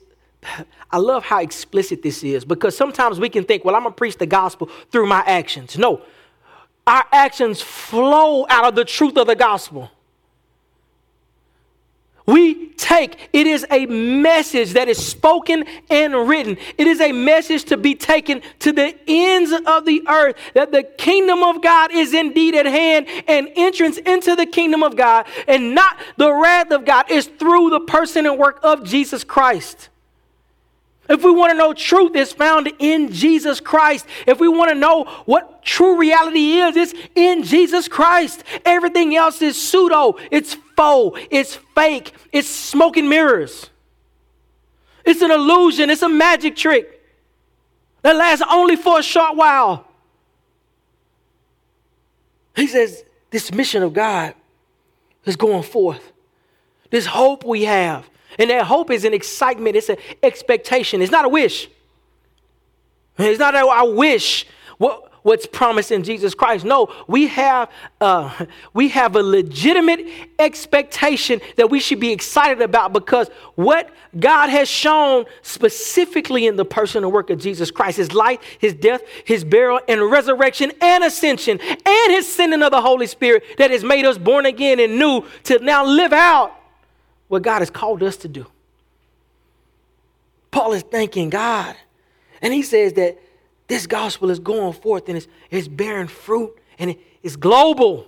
I 0.90 0.99
love 0.99 1.25
how 1.25 1.40
explicit 1.40 2.03
this 2.03 2.23
is 2.23 2.45
because 2.45 2.77
sometimes 2.77 3.19
we 3.19 3.29
can 3.29 3.45
think, 3.45 3.64
well, 3.64 3.75
I'm 3.75 3.83
going 3.83 3.93
to 3.93 3.97
preach 3.97 4.19
the 4.19 4.27
gospel 4.27 4.69
through 4.90 5.07
my 5.07 5.23
actions. 5.27 5.77
No, 5.77 6.03
our 6.87 7.05
actions 7.12 7.61
flow 7.61 8.47
out 8.49 8.67
of 8.67 8.75
the 8.75 8.85
truth 8.85 9.17
of 9.17 9.27
the 9.27 9.35
gospel 9.35 9.90
we 12.26 12.70
take. 12.70 13.28
It 13.32 13.46
is 13.46 13.66
a 13.70 13.84
message 13.87 14.72
that 14.72 14.88
is 14.88 15.04
spoken 15.04 15.64
and 15.90 16.28
written. 16.28 16.56
It 16.78 16.87
is 16.87 17.00
a 17.00 17.12
message 17.12 17.64
to 17.64 17.76
be 17.76 17.94
taken 17.94 18.40
to 18.60 18.72
the 18.72 18.96
ends 19.06 19.52
of 19.66 19.84
the 19.84 20.02
earth 20.08 20.37
that 20.54 20.72
the 20.72 20.82
kingdom 20.82 21.42
of 21.42 21.62
God 21.62 21.92
is 21.92 22.14
indeed 22.14 22.54
at 22.54 22.66
hand 22.66 23.06
and 23.28 23.50
entrance 23.56 23.98
into 23.98 24.37
the 24.37 24.46
kingdom 24.46 24.82
of 24.82 24.96
God 24.96 25.26
and 25.46 25.74
not 25.74 25.98
the 26.16 26.32
wrath 26.32 26.70
of 26.70 26.87
God 26.87 27.10
is 27.10 27.26
through 27.26 27.70
the 27.70 27.80
person 27.80 28.24
and 28.24 28.38
work 28.38 28.58
of 28.62 28.84
Jesus 28.84 29.22
Christ. 29.22 29.90
If 31.06 31.22
we 31.22 31.30
want 31.30 31.52
to 31.52 31.58
know 31.58 31.74
truth, 31.74 32.12
it's 32.14 32.32
found 32.32 32.72
in 32.78 33.12
Jesus 33.12 33.60
Christ. 33.60 34.06
If 34.26 34.40
we 34.40 34.48
want 34.48 34.70
to 34.70 34.74
know 34.74 35.04
what 35.26 35.62
true 35.62 35.98
reality 35.98 36.54
is, 36.54 36.76
it's 36.76 36.94
in 37.14 37.42
Jesus 37.42 37.88
Christ. 37.88 38.42
Everything 38.64 39.14
else 39.14 39.42
is 39.42 39.60
pseudo, 39.60 40.16
it's 40.30 40.56
faux, 40.76 41.20
it's 41.30 41.56
fake, 41.74 42.12
it's 42.32 42.48
smoke 42.48 42.96
and 42.96 43.08
mirrors. 43.08 43.70
It's 45.04 45.20
an 45.20 45.30
illusion, 45.30 45.90
it's 45.90 46.02
a 46.02 46.08
magic 46.08 46.56
trick 46.56 47.02
that 48.02 48.16
lasts 48.16 48.44
only 48.50 48.76
for 48.76 48.98
a 48.98 49.02
short 49.02 49.37
while. 49.37 49.87
He 52.56 52.66
says, 52.66 53.04
This 53.30 53.52
mission 53.52 53.82
of 53.82 53.92
God 53.92 54.34
is 55.24 55.37
going 55.37 55.62
forth. 55.62 56.12
This 56.90 57.06
hope 57.06 57.44
we 57.44 57.64
have 57.64 58.08
and 58.38 58.50
that 58.50 58.64
hope 58.64 58.90
is 58.90 59.04
an 59.04 59.14
excitement, 59.14 59.76
it's 59.76 59.88
an 59.88 59.96
expectation. 60.22 61.02
It's 61.02 61.12
not 61.12 61.24
a 61.24 61.28
wish. 61.28 61.68
It's 63.18 63.38
not 63.38 63.54
a, 63.54 63.58
I 63.58 63.82
wish 63.82 64.46
what, 64.78 65.10
what's 65.24 65.46
promised 65.46 65.90
in 65.90 66.04
Jesus 66.04 66.34
Christ. 66.34 66.64
No, 66.64 66.92
we 67.08 67.26
have, 67.28 67.70
uh, 68.00 68.44
we 68.74 68.90
have 68.90 69.16
a 69.16 69.22
legitimate 69.22 70.06
expectation 70.38 71.40
that 71.56 71.70
we 71.70 71.80
should 71.80 71.98
be 71.98 72.12
excited 72.12 72.60
about 72.60 72.92
because 72.92 73.28
what 73.56 73.90
God 74.20 74.50
has 74.50 74.68
shown 74.68 75.24
specifically 75.42 76.46
in 76.46 76.56
the 76.56 76.64
person 76.64 77.02
and 77.02 77.12
work 77.12 77.30
of 77.30 77.40
Jesus 77.40 77.70
Christ, 77.70 77.96
his 77.96 78.12
life, 78.12 78.38
his 78.58 78.74
death, 78.74 79.00
his 79.24 79.44
burial, 79.44 79.80
and 79.88 80.10
resurrection, 80.10 80.70
and 80.80 81.02
ascension, 81.02 81.58
and 81.60 82.12
his 82.12 82.32
sending 82.32 82.62
of 82.62 82.70
the 82.70 82.82
Holy 82.82 83.06
Spirit 83.06 83.44
that 83.56 83.70
has 83.70 83.82
made 83.82 84.04
us 84.04 84.18
born 84.18 84.46
again 84.46 84.78
and 84.78 84.98
new 84.98 85.24
to 85.44 85.58
now 85.58 85.84
live 85.84 86.12
out 86.12 86.54
what 87.28 87.42
God 87.42 87.60
has 87.60 87.70
called 87.70 88.02
us 88.02 88.18
to 88.18 88.28
do. 88.28 88.46
Paul 90.50 90.74
is 90.74 90.82
thanking 90.82 91.30
God. 91.30 91.74
And 92.42 92.52
he 92.52 92.62
says 92.62 92.92
that 92.92 93.18
this 93.66 93.87
gospel 93.87 94.31
is 94.31 94.38
going 94.38 94.72
forth 94.74 95.09
and 95.09 95.16
it's, 95.16 95.27
it's 95.50 95.68
bearing 95.68 96.09
fruit 96.09 96.53
and 96.79 96.96
it's 97.22 97.37
global. 97.37 98.07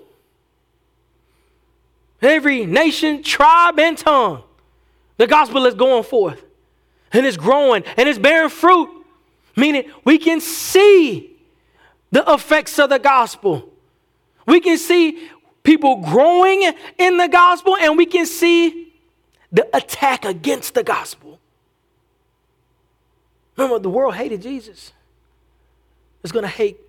Every 2.21 2.67
nation, 2.67 3.23
tribe, 3.23 3.79
and 3.79 3.97
tongue, 3.97 4.43
the 5.17 5.27
gospel 5.27 5.67
is 5.67 5.75
going 5.75 6.05
forth. 6.05 6.43
and 7.13 7.25
it's 7.25 7.37
growing 7.37 7.85
and 7.97 8.09
it's 8.09 8.19
bearing 8.19 8.51
fruit, 8.51 8.91
meaning 9.57 9.91
we 10.05 10.19
can 10.19 10.41
see 10.41 11.37
the 12.11 12.25
effects 12.33 12.79
of 12.79 12.91
the 12.91 12.99
gospel. 12.99 13.73
We 14.47 14.61
can 14.61 14.79
see 14.79 15.29
people 15.63 15.97
growing 15.97 16.73
in 16.99 17.17
the 17.17 17.29
gospel 17.29 17.77
and 17.77 17.97
we 17.97 18.07
can 18.07 18.27
see 18.27 18.93
the 19.51 19.69
attack 19.75 20.25
against 20.25 20.75
the 20.75 20.83
gospel. 20.83 21.41
Remember, 23.57 23.79
the 23.79 23.91
world 23.91 24.15
hated 24.15 24.43
Jesus. 24.43 24.93
It's 26.27 26.33
going 26.33 26.43
to 26.43 26.49
hate 26.49 26.81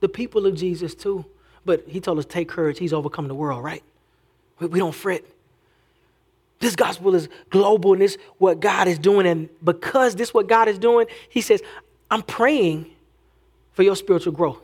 the 0.00 0.08
people 0.08 0.46
of 0.46 0.54
Jesus 0.54 0.94
too. 0.94 1.26
But 1.66 1.84
he 1.86 2.00
told 2.00 2.18
us, 2.18 2.24
take 2.24 2.48
courage. 2.48 2.78
He's 2.78 2.94
overcome 2.94 3.28
the 3.28 3.34
world, 3.34 3.62
right? 3.62 3.82
We, 4.58 4.68
we 4.68 4.78
don't 4.78 4.94
fret. 4.94 5.22
This 6.60 6.74
gospel 6.74 7.14
is 7.14 7.28
global 7.50 7.92
and 7.92 8.00
this 8.00 8.16
what 8.38 8.60
God 8.60 8.88
is 8.88 8.98
doing. 8.98 9.26
And 9.26 9.50
because 9.62 10.16
this 10.16 10.32
what 10.32 10.46
God 10.46 10.68
is 10.68 10.78
doing, 10.78 11.08
he 11.28 11.42
says, 11.42 11.62
I'm 12.10 12.22
praying 12.22 12.86
for 13.74 13.82
your 13.82 13.96
spiritual 13.96 14.32
growth. 14.32 14.62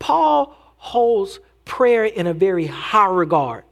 Paul 0.00 0.56
holds 0.78 1.38
prayer 1.64 2.06
in 2.06 2.26
a 2.26 2.34
very 2.34 2.66
high 2.66 3.10
regard. 3.10 3.62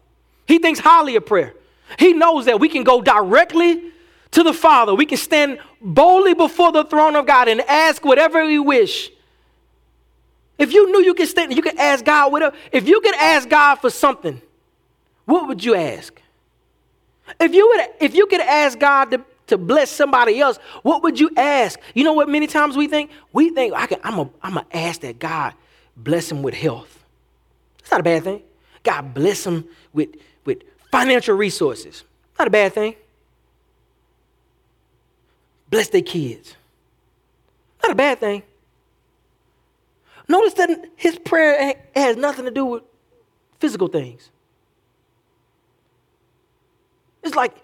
He 0.46 0.60
thinks 0.60 0.78
highly 0.78 1.16
of 1.16 1.26
prayer. 1.26 1.52
He 1.98 2.12
knows 2.12 2.44
that 2.44 2.60
we 2.60 2.68
can 2.68 2.84
go 2.84 3.02
directly 3.02 3.90
to 4.30 4.44
the 4.44 4.52
Father. 4.52 4.94
We 4.94 5.04
can 5.04 5.18
stand 5.18 5.58
boldly 5.80 6.34
before 6.34 6.70
the 6.70 6.84
throne 6.84 7.16
of 7.16 7.26
God 7.26 7.48
and 7.48 7.60
ask 7.62 8.04
whatever 8.04 8.46
we 8.46 8.60
wish. 8.60 9.10
If 10.58 10.72
you 10.72 10.90
knew 10.90 11.02
you 11.02 11.14
could 11.14 11.28
stand, 11.28 11.54
you 11.54 11.62
could 11.62 11.78
ask 11.78 12.04
God 12.04 12.32
whatever. 12.32 12.56
If 12.72 12.88
you 12.88 13.00
could 13.00 13.14
ask 13.14 13.48
God 13.48 13.76
for 13.76 13.90
something, 13.90 14.42
what 15.24 15.46
would 15.46 15.64
you 15.64 15.76
ask? 15.76 16.20
If 17.38 17.54
you 17.54 17.68
would, 17.68 17.86
if 18.00 18.14
you 18.14 18.26
could 18.26 18.40
ask 18.40 18.78
God 18.78 19.10
to, 19.12 19.24
to 19.48 19.58
bless 19.58 19.90
somebody 19.90 20.40
else, 20.40 20.58
what 20.82 21.02
would 21.02 21.20
you 21.20 21.30
ask? 21.36 21.78
You 21.94 22.02
know 22.02 22.12
what? 22.12 22.28
Many 22.28 22.46
times 22.46 22.76
we 22.76 22.88
think 22.88 23.10
we 23.32 23.50
think 23.50 23.74
I 23.74 23.86
can, 23.86 24.00
I'm 24.02 24.18
a, 24.18 24.30
I'm 24.42 24.54
gonna 24.54 24.66
ask 24.72 25.02
that 25.02 25.18
God 25.18 25.54
bless 25.96 26.30
him 26.30 26.42
with 26.42 26.54
health. 26.54 27.04
It's 27.78 27.90
not 27.90 28.00
a 28.00 28.04
bad 28.04 28.24
thing. 28.24 28.42
God 28.82 29.14
bless 29.14 29.46
him 29.46 29.64
with 29.92 30.08
with 30.44 30.62
financial 30.90 31.36
resources. 31.36 32.04
Not 32.38 32.48
a 32.48 32.50
bad 32.50 32.72
thing. 32.72 32.96
Bless 35.70 35.88
their 35.88 36.02
kids. 36.02 36.54
Not 37.82 37.92
a 37.92 37.94
bad 37.94 38.18
thing. 38.18 38.42
Notice 40.28 40.54
that 40.54 40.90
his 40.96 41.18
prayer 41.18 41.74
has 41.96 42.16
nothing 42.16 42.44
to 42.44 42.50
do 42.50 42.64
with 42.64 42.82
physical 43.58 43.88
things. 43.88 44.30
It's 47.22 47.34
like 47.34 47.56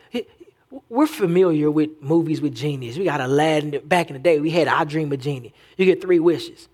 we're 0.88 1.07
familiar 1.07 1.70
with 1.70 1.90
movies 2.00 2.40
with 2.40 2.55
genies. 2.55 2.98
We 2.98 3.05
got 3.05 3.20
Aladdin. 3.20 3.81
Back 3.87 4.09
in 4.09 4.14
the 4.14 4.18
day, 4.20 4.40
we 4.40 4.50
had 4.50 4.66
I 4.66 4.85
Dream 4.85 5.12
of 5.12 5.20
Jeannie. 5.20 5.53
You 5.77 5.85
get 5.85 6.00
three 6.00 6.18
wishes. 6.18 6.68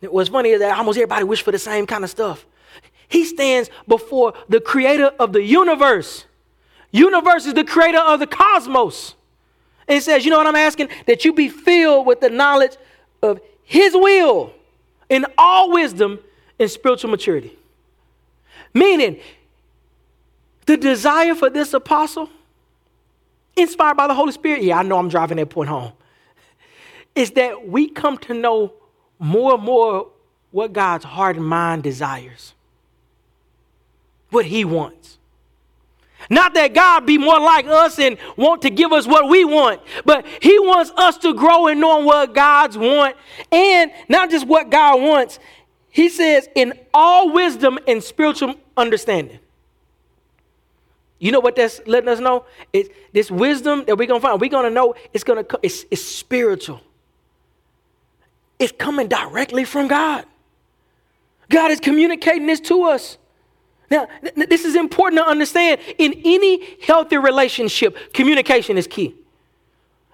What's 0.00 0.28
funny 0.28 0.50
is 0.50 0.60
that 0.60 0.76
almost 0.76 0.98
everybody 0.98 1.24
wish 1.24 1.42
for 1.42 1.52
the 1.52 1.58
same 1.58 1.86
kind 1.86 2.04
of 2.04 2.10
stuff. 2.10 2.46
He 3.08 3.24
stands 3.24 3.70
before 3.86 4.34
the 4.48 4.60
creator 4.60 5.12
of 5.18 5.32
the 5.32 5.42
universe. 5.42 6.24
Universe 6.90 7.46
is 7.46 7.54
the 7.54 7.64
creator 7.64 7.98
of 7.98 8.18
the 8.20 8.26
cosmos. 8.26 9.14
And 9.86 9.96
he 9.96 10.00
says, 10.00 10.24
You 10.24 10.30
know 10.30 10.38
what 10.38 10.46
I'm 10.46 10.56
asking? 10.56 10.88
That 11.06 11.24
you 11.24 11.32
be 11.32 11.48
filled 11.48 12.06
with 12.06 12.20
the 12.20 12.30
knowledge 12.30 12.76
of 13.22 13.40
his 13.62 13.94
will 13.94 14.52
in 15.14 15.24
all 15.38 15.70
wisdom 15.70 16.18
and 16.58 16.68
spiritual 16.68 17.08
maturity. 17.08 17.56
Meaning, 18.74 19.20
the 20.66 20.76
desire 20.76 21.36
for 21.36 21.48
this 21.48 21.72
apostle, 21.72 22.28
inspired 23.54 23.96
by 23.96 24.08
the 24.08 24.14
Holy 24.14 24.32
Spirit, 24.32 24.64
yeah, 24.64 24.78
I 24.78 24.82
know 24.82 24.98
I'm 24.98 25.08
driving 25.08 25.36
that 25.36 25.50
point 25.50 25.68
home, 25.68 25.92
is 27.14 27.30
that 27.32 27.68
we 27.68 27.88
come 27.88 28.18
to 28.18 28.34
know 28.34 28.72
more 29.20 29.54
and 29.54 29.62
more 29.62 30.10
what 30.50 30.72
God's 30.72 31.04
heart 31.04 31.36
and 31.36 31.46
mind 31.46 31.84
desires, 31.84 32.54
what 34.30 34.46
He 34.46 34.64
wants. 34.64 35.18
Not 36.30 36.54
that 36.54 36.74
God 36.74 37.06
be 37.06 37.18
more 37.18 37.38
like 37.38 37.66
us 37.66 37.98
and 37.98 38.16
want 38.36 38.62
to 38.62 38.70
give 38.70 38.92
us 38.92 39.06
what 39.06 39.28
we 39.28 39.44
want, 39.44 39.80
but 40.04 40.26
He 40.40 40.58
wants 40.58 40.90
us 40.96 41.18
to 41.18 41.34
grow 41.34 41.66
in 41.66 41.80
knowing 41.80 42.04
what 42.04 42.34
God's 42.34 42.78
want 42.78 43.16
and 43.52 43.90
not 44.08 44.30
just 44.30 44.46
what 44.46 44.70
God 44.70 45.00
wants. 45.00 45.38
He 45.90 46.08
says, 46.08 46.48
in 46.54 46.72
all 46.92 47.32
wisdom 47.32 47.78
and 47.86 48.02
spiritual 48.02 48.54
understanding. 48.76 49.38
You 51.18 51.32
know 51.32 51.40
what 51.40 51.56
that's 51.56 51.80
letting 51.86 52.08
us 52.08 52.20
know? 52.20 52.44
It's 52.72 52.88
this 53.12 53.30
wisdom 53.30 53.84
that 53.86 53.96
we're 53.96 54.06
gonna 54.06 54.20
find. 54.20 54.40
We're 54.40 54.50
gonna 54.50 54.70
know 54.70 54.94
it's 55.12 55.24
gonna 55.24 55.44
it's, 55.62 55.84
it's 55.90 56.04
spiritual. 56.04 56.80
It's 58.58 58.72
coming 58.72 59.08
directly 59.08 59.64
from 59.64 59.88
God. 59.88 60.24
God 61.48 61.70
is 61.70 61.80
communicating 61.80 62.46
this 62.46 62.60
to 62.60 62.84
us. 62.84 63.18
Now, 63.94 64.08
th- 64.22 64.48
this 64.48 64.64
is 64.64 64.74
important 64.74 65.20
to 65.22 65.26
understand. 65.26 65.80
In 65.98 66.20
any 66.24 66.80
healthy 66.80 67.16
relationship, 67.16 68.12
communication 68.12 68.76
is 68.76 68.88
key. 68.88 69.14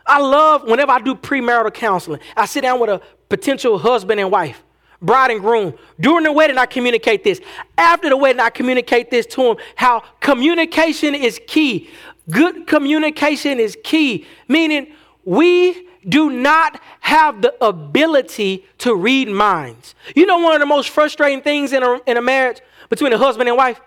I 0.07 0.21
love 0.21 0.65
whenever 0.65 0.93
I 0.93 1.01
do 1.01 1.15
premarital 1.15 1.73
counseling, 1.73 2.21
I 2.37 2.45
sit 2.45 2.61
down 2.61 2.79
with 2.79 2.91
a 2.91 3.01
potential 3.31 3.79
husband 3.79 4.21
and 4.21 4.31
wife 4.31 4.63
bride 5.03 5.31
and 5.31 5.41
groom. 5.41 5.73
During 5.99 6.25
the 6.25 6.33
wedding, 6.33 6.59
I 6.59 6.67
communicate 6.67 7.25
this. 7.25 7.41
After 7.79 8.11
the 8.11 8.19
wedding, 8.19 8.41
I 8.41 8.51
communicate 8.51 9.11
this 9.11 9.25
to 9.29 9.43
them 9.43 9.57
how 9.77 10.01
communication 10.21 11.15
is 11.15 11.41
key. 11.47 11.89
Good 12.29 12.67
communication 12.67 13.59
is 13.59 13.79
key, 13.83 14.27
meaning 14.47 14.93
we 15.25 15.89
do 16.07 16.29
not 16.29 16.83
have 17.01 17.41
the 17.41 17.55
ability 17.65 18.67
to 18.79 18.95
read 18.95 19.29
minds. 19.29 19.95
You 20.15 20.27
know, 20.27 20.39
one 20.39 20.53
of 20.53 20.61
the 20.61 20.67
most 20.67 20.91
frustrating 20.91 21.41
things 21.41 21.73
in 21.73 21.83
a, 21.83 21.99
in 22.07 22.19
a 22.19 22.23
marriage 22.23 22.61
between 22.91 23.15
a 23.15 23.19
husband 23.19 23.49
and 23.49 23.57
wife? 23.57 23.81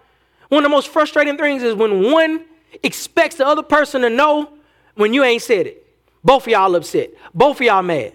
One 0.50 0.60
of 0.60 0.64
the 0.64 0.76
most 0.76 0.88
frustrating 0.88 1.38
things 1.38 1.62
is 1.62 1.76
when 1.76 2.12
one 2.12 2.46
expects 2.82 3.36
the 3.36 3.46
other 3.46 3.62
person 3.62 4.02
to 4.02 4.10
know 4.10 4.50
when 4.96 5.14
you 5.14 5.24
ain't 5.24 5.44
said 5.44 5.68
it. 5.68 5.86
Both 6.24 6.44
of 6.44 6.48
y'all 6.50 6.76
upset. 6.76 7.12
Both 7.34 7.58
of 7.58 7.62
y'all 7.62 7.84
mad. 7.84 8.14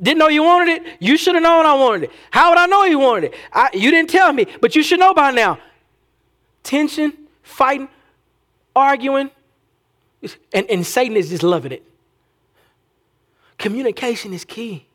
Didn't 0.00 0.18
know 0.18 0.28
you 0.28 0.42
wanted 0.42 0.82
it. 0.82 0.96
You 0.98 1.16
should 1.16 1.34
have 1.34 1.42
known 1.42 1.64
I 1.64 1.74
wanted 1.74 2.04
it. 2.04 2.10
How 2.30 2.50
would 2.50 2.58
I 2.58 2.66
know 2.66 2.84
you 2.84 2.98
wanted 2.98 3.32
it? 3.32 3.34
I, 3.52 3.70
you 3.72 3.90
didn't 3.90 4.10
tell 4.10 4.32
me, 4.32 4.46
but 4.60 4.74
you 4.74 4.82
should 4.82 4.98
know 4.98 5.14
by 5.14 5.30
now. 5.30 5.58
Tension, 6.64 7.12
fighting, 7.42 7.88
arguing, 8.74 9.30
and, 10.52 10.66
and 10.68 10.84
Satan 10.84 11.16
is 11.16 11.28
just 11.28 11.42
loving 11.42 11.72
it. 11.72 11.84
Communication 13.58 14.32
is 14.32 14.44
key. 14.44 14.86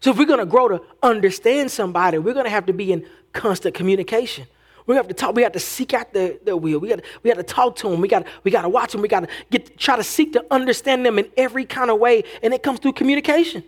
So 0.00 0.10
if 0.10 0.18
we're 0.18 0.26
going 0.26 0.40
to 0.40 0.46
grow 0.46 0.68
to 0.68 0.82
understand 1.02 1.70
somebody, 1.70 2.18
we're 2.18 2.34
going 2.34 2.44
to 2.44 2.50
have 2.50 2.66
to 2.66 2.72
be 2.72 2.92
in 2.92 3.06
constant 3.32 3.74
communication. 3.74 4.46
We 4.86 4.96
have 4.96 5.08
to 5.08 5.14
talk. 5.14 5.34
We 5.34 5.42
have 5.42 5.52
to 5.52 5.60
seek 5.60 5.94
out 5.94 6.12
the, 6.12 6.40
the 6.44 6.56
will. 6.56 6.80
We 6.80 6.88
got 6.88 7.00
we 7.22 7.30
got 7.30 7.36
to 7.36 7.42
talk 7.42 7.76
to 7.76 7.88
them. 7.88 8.00
We 8.00 8.08
got 8.08 8.26
we 8.42 8.50
got 8.50 8.62
to 8.62 8.68
watch 8.68 8.92
them. 8.92 9.00
We 9.00 9.08
got 9.08 9.20
to 9.20 9.28
get 9.50 9.78
try 9.78 9.96
to 9.96 10.02
seek 10.02 10.32
to 10.32 10.44
understand 10.50 11.06
them 11.06 11.18
in 11.18 11.30
every 11.36 11.64
kind 11.64 11.90
of 11.90 11.98
way, 11.98 12.24
and 12.42 12.52
it 12.52 12.62
comes 12.62 12.80
through 12.80 12.94
communication. 12.94 13.62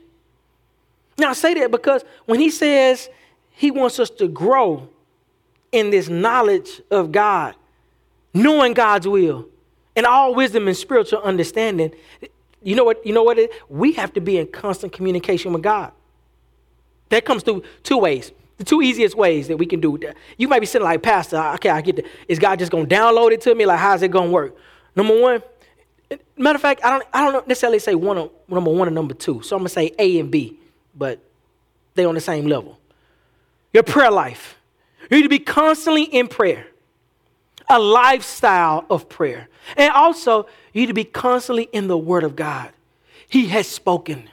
Now 1.17 1.31
I 1.31 1.33
say 1.35 1.55
that 1.55 1.71
because 1.71 2.05
when 2.27 2.41
he 2.41 2.51
says 2.51 3.09
he 3.51 3.71
wants 3.71 4.01
us 4.01 4.11
to 4.11 4.27
grow 4.27 4.89
in 5.71 5.91
this 5.91 6.09
knowledge 6.09 6.83
of 6.91 7.13
God, 7.13 7.55
knowing 8.33 8.75
God's 8.75 9.07
will, 9.07 9.47
and 9.95 10.07
all 10.07 10.35
wisdom 10.35 10.67
and 10.67 10.77
spiritual 10.77 11.23
understanding, 11.23 11.95
you 12.63 12.75
know 12.75 12.85
what? 12.85 13.07
You 13.07 13.13
know 13.13 13.23
what? 13.23 13.39
It, 13.39 13.53
we 13.69 13.93
have 13.93 14.13
to 14.15 14.21
be 14.21 14.39
in 14.39 14.49
constant 14.49 14.93
communication 14.93 15.53
with 15.53 15.63
God. 15.63 15.93
That 17.11 17.25
comes 17.25 17.45
through 17.45 17.63
two 17.85 17.99
ways. 17.99 18.33
The 18.59 18.65
two 18.65 18.83
easiest 18.83 19.17
ways 19.17 19.49
that 19.49 19.57
we 19.57 19.67
can 19.67 19.81
do 19.81 19.99
that. 19.99 20.17
You 20.37 20.47
might 20.49 20.61
be 20.61 20.67
sitting 20.67 20.85
like, 20.85 21.03
Pastor, 21.03 21.39
okay, 21.55 21.71
I 21.71 21.81
get 21.81 21.99
it. 21.99 22.07
Is 22.29 22.39
God 22.39 22.59
just 22.59 22.71
to 22.71 22.95
download 22.95 23.33
it 23.33 23.41
to 23.43 23.55
me? 23.55 23.67
Like, 23.67 23.81
how's 23.81 24.03
it 24.03 24.13
to 24.13 24.23
work? 24.23 24.57
Number 24.95 25.21
one, 25.21 25.43
matter 26.37 26.57
of 26.57 26.63
fact, 26.63 26.85
I 26.85 26.91
don't, 26.91 27.05
I 27.13 27.31
don't 27.31 27.49
necessarily 27.49 27.81
say 27.81 27.95
one, 27.95 28.31
number 28.49 28.71
one 28.71 28.87
and 28.87 28.95
number 28.95 29.15
two. 29.15 29.43
So 29.43 29.57
I'm 29.57 29.65
to 29.65 29.69
say 29.69 29.93
A 29.99 30.21
and 30.21 30.31
B, 30.31 30.59
but 30.95 31.19
they're 31.95 32.09
on 32.09 32.15
the 32.15 32.21
same 32.21 32.47
level. 32.47 32.79
Your 33.73 33.83
prayer 33.83 34.11
life. 34.11 34.57
You 35.11 35.17
need 35.19 35.25
to 35.25 35.29
be 35.29 35.41
constantly 35.41 36.05
in 36.05 36.29
prayer, 36.29 36.67
a 37.69 37.79
lifestyle 37.79 38.87
of 38.89 39.09
prayer. 39.09 39.49
And 39.77 39.93
also, 39.93 40.47
you 40.73 40.83
need 40.83 40.87
to 40.87 40.95
be 40.95 41.05
constantly 41.05 41.65
in 41.73 41.89
the 41.89 41.99
Word 41.99 42.25
of 42.25 42.37
God. 42.37 42.71
He 43.29 43.49
has 43.49 43.67
spoken. 43.67 44.31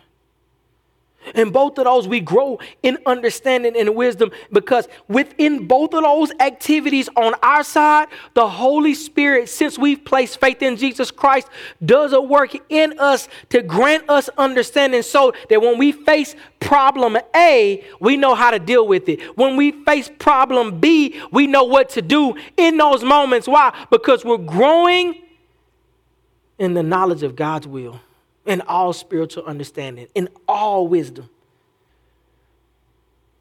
In 1.35 1.51
both 1.51 1.77
of 1.77 1.85
those, 1.85 2.07
we 2.07 2.19
grow 2.19 2.59
in 2.83 2.97
understanding 3.05 3.75
and 3.77 3.95
wisdom 3.95 4.31
because 4.51 4.87
within 5.07 5.67
both 5.67 5.93
of 5.93 6.03
those 6.03 6.31
activities 6.39 7.09
on 7.15 7.33
our 7.43 7.63
side, 7.63 8.07
the 8.33 8.47
Holy 8.47 8.93
Spirit, 8.93 9.49
since 9.49 9.77
we've 9.77 10.03
placed 10.03 10.39
faith 10.39 10.61
in 10.61 10.75
Jesus 10.75 11.11
Christ, 11.11 11.47
does 11.83 12.13
a 12.13 12.21
work 12.21 12.51
in 12.69 12.97
us 12.99 13.27
to 13.49 13.61
grant 13.61 14.09
us 14.09 14.29
understanding 14.37 15.01
so 15.01 15.33
that 15.49 15.61
when 15.61 15.77
we 15.77 15.91
face 15.91 16.35
problem 16.59 17.17
A, 17.35 17.83
we 17.99 18.17
know 18.17 18.35
how 18.35 18.51
to 18.51 18.59
deal 18.59 18.87
with 18.87 19.09
it. 19.09 19.21
When 19.37 19.57
we 19.57 19.71
face 19.83 20.09
problem 20.19 20.79
B, 20.79 21.21
we 21.31 21.47
know 21.47 21.63
what 21.63 21.89
to 21.89 22.01
do 22.01 22.35
in 22.57 22.77
those 22.77 23.03
moments. 23.03 23.47
Why? 23.47 23.73
Because 23.89 24.25
we're 24.25 24.37
growing 24.37 25.21
in 26.57 26.73
the 26.75 26.83
knowledge 26.83 27.23
of 27.23 27.35
God's 27.35 27.67
will, 27.67 27.99
in 28.45 28.61
all 28.61 28.93
spiritual 28.93 29.45
understanding, 29.45 30.07
in 30.15 30.29
all 30.47 30.87
wisdom. 30.87 31.29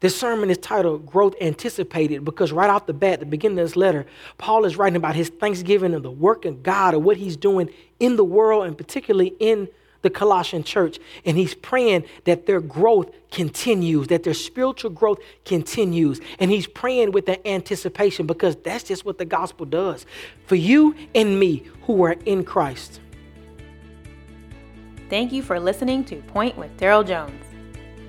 This 0.01 0.19
sermon 0.19 0.49
is 0.49 0.57
titled 0.57 1.05
Growth 1.05 1.35
Anticipated 1.39 2.25
because 2.25 2.51
right 2.51 2.69
off 2.69 2.87
the 2.87 2.93
bat, 2.93 3.19
the 3.19 3.25
beginning 3.25 3.59
of 3.59 3.67
this 3.67 3.75
letter, 3.75 4.07
Paul 4.39 4.65
is 4.65 4.75
writing 4.75 4.95
about 4.95 5.15
his 5.15 5.29
thanksgiving 5.29 5.93
and 5.93 6.03
the 6.03 6.11
work 6.11 6.43
of 6.45 6.63
God 6.63 6.95
and 6.95 7.03
what 7.03 7.17
he's 7.17 7.37
doing 7.37 7.69
in 7.99 8.15
the 8.15 8.23
world 8.23 8.65
and 8.65 8.75
particularly 8.75 9.35
in 9.39 9.69
the 10.01 10.09
Colossian 10.09 10.63
church. 10.63 10.99
And 11.23 11.37
he's 11.37 11.53
praying 11.53 12.05
that 12.23 12.47
their 12.47 12.61
growth 12.61 13.11
continues, 13.29 14.07
that 14.07 14.23
their 14.23 14.33
spiritual 14.33 14.89
growth 14.89 15.19
continues. 15.45 16.19
And 16.39 16.49
he's 16.49 16.65
praying 16.65 17.11
with 17.11 17.27
the 17.27 17.47
anticipation 17.47 18.25
because 18.25 18.55
that's 18.55 18.83
just 18.83 19.05
what 19.05 19.19
the 19.19 19.25
gospel 19.25 19.67
does 19.67 20.07
for 20.47 20.55
you 20.55 20.95
and 21.13 21.39
me 21.39 21.63
who 21.83 22.03
are 22.03 22.15
in 22.25 22.43
Christ. 22.43 22.99
Thank 25.11 25.33
you 25.33 25.43
for 25.43 25.59
listening 25.59 26.05
to 26.05 26.21
Point 26.21 26.57
with 26.57 26.77
Daryl 26.77 27.05
Jones. 27.05 27.43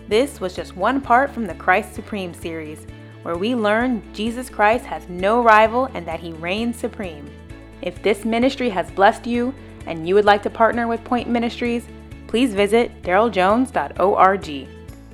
This 0.06 0.40
was 0.40 0.54
just 0.54 0.76
one 0.76 1.00
part 1.00 1.32
from 1.32 1.48
the 1.48 1.54
Christ 1.54 1.94
Supreme 1.94 2.32
series, 2.32 2.86
where 3.22 3.36
we 3.36 3.56
learn 3.56 4.04
Jesus 4.14 4.48
Christ 4.48 4.84
has 4.84 5.08
no 5.08 5.42
rival 5.42 5.86
and 5.94 6.06
that 6.06 6.20
he 6.20 6.32
reigns 6.34 6.76
supreme. 6.76 7.28
If 7.80 8.00
this 8.04 8.24
ministry 8.24 8.70
has 8.70 8.88
blessed 8.92 9.26
you 9.26 9.52
and 9.86 10.06
you 10.06 10.14
would 10.14 10.24
like 10.24 10.44
to 10.44 10.50
partner 10.50 10.86
with 10.86 11.02
Point 11.02 11.28
Ministries, 11.28 11.84
please 12.28 12.54
visit 12.54 13.02
daryljones.org. 13.02 14.68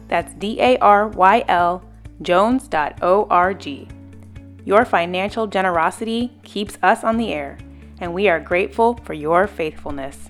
That's 0.08 0.34
D 0.34 0.60
A 0.60 0.76
R 0.80 1.08
Y 1.08 1.44
L 1.48 1.82
Jones.org. 2.20 3.66
Your 4.66 4.84
financial 4.84 5.46
generosity 5.46 6.38
keeps 6.42 6.76
us 6.82 7.02
on 7.02 7.16
the 7.16 7.32
air, 7.32 7.56
and 7.98 8.12
we 8.12 8.28
are 8.28 8.40
grateful 8.40 9.00
for 9.04 9.14
your 9.14 9.46
faithfulness. 9.46 10.27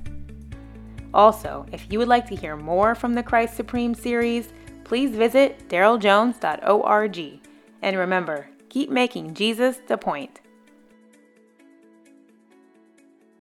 Also, 1.14 1.66
if 1.72 1.90
you 1.90 1.98
would 1.98 2.08
like 2.08 2.28
to 2.28 2.36
hear 2.36 2.56
more 2.56 2.94
from 2.94 3.14
the 3.14 3.22
Christ 3.22 3.56
Supreme 3.56 3.94
series, 3.94 4.52
please 4.84 5.10
visit 5.10 5.68
daryljones.org. 5.68 7.40
And 7.82 7.96
remember, 7.96 8.48
keep 8.68 8.90
making 8.90 9.34
Jesus 9.34 9.80
the 9.86 9.96
point. 9.96 10.40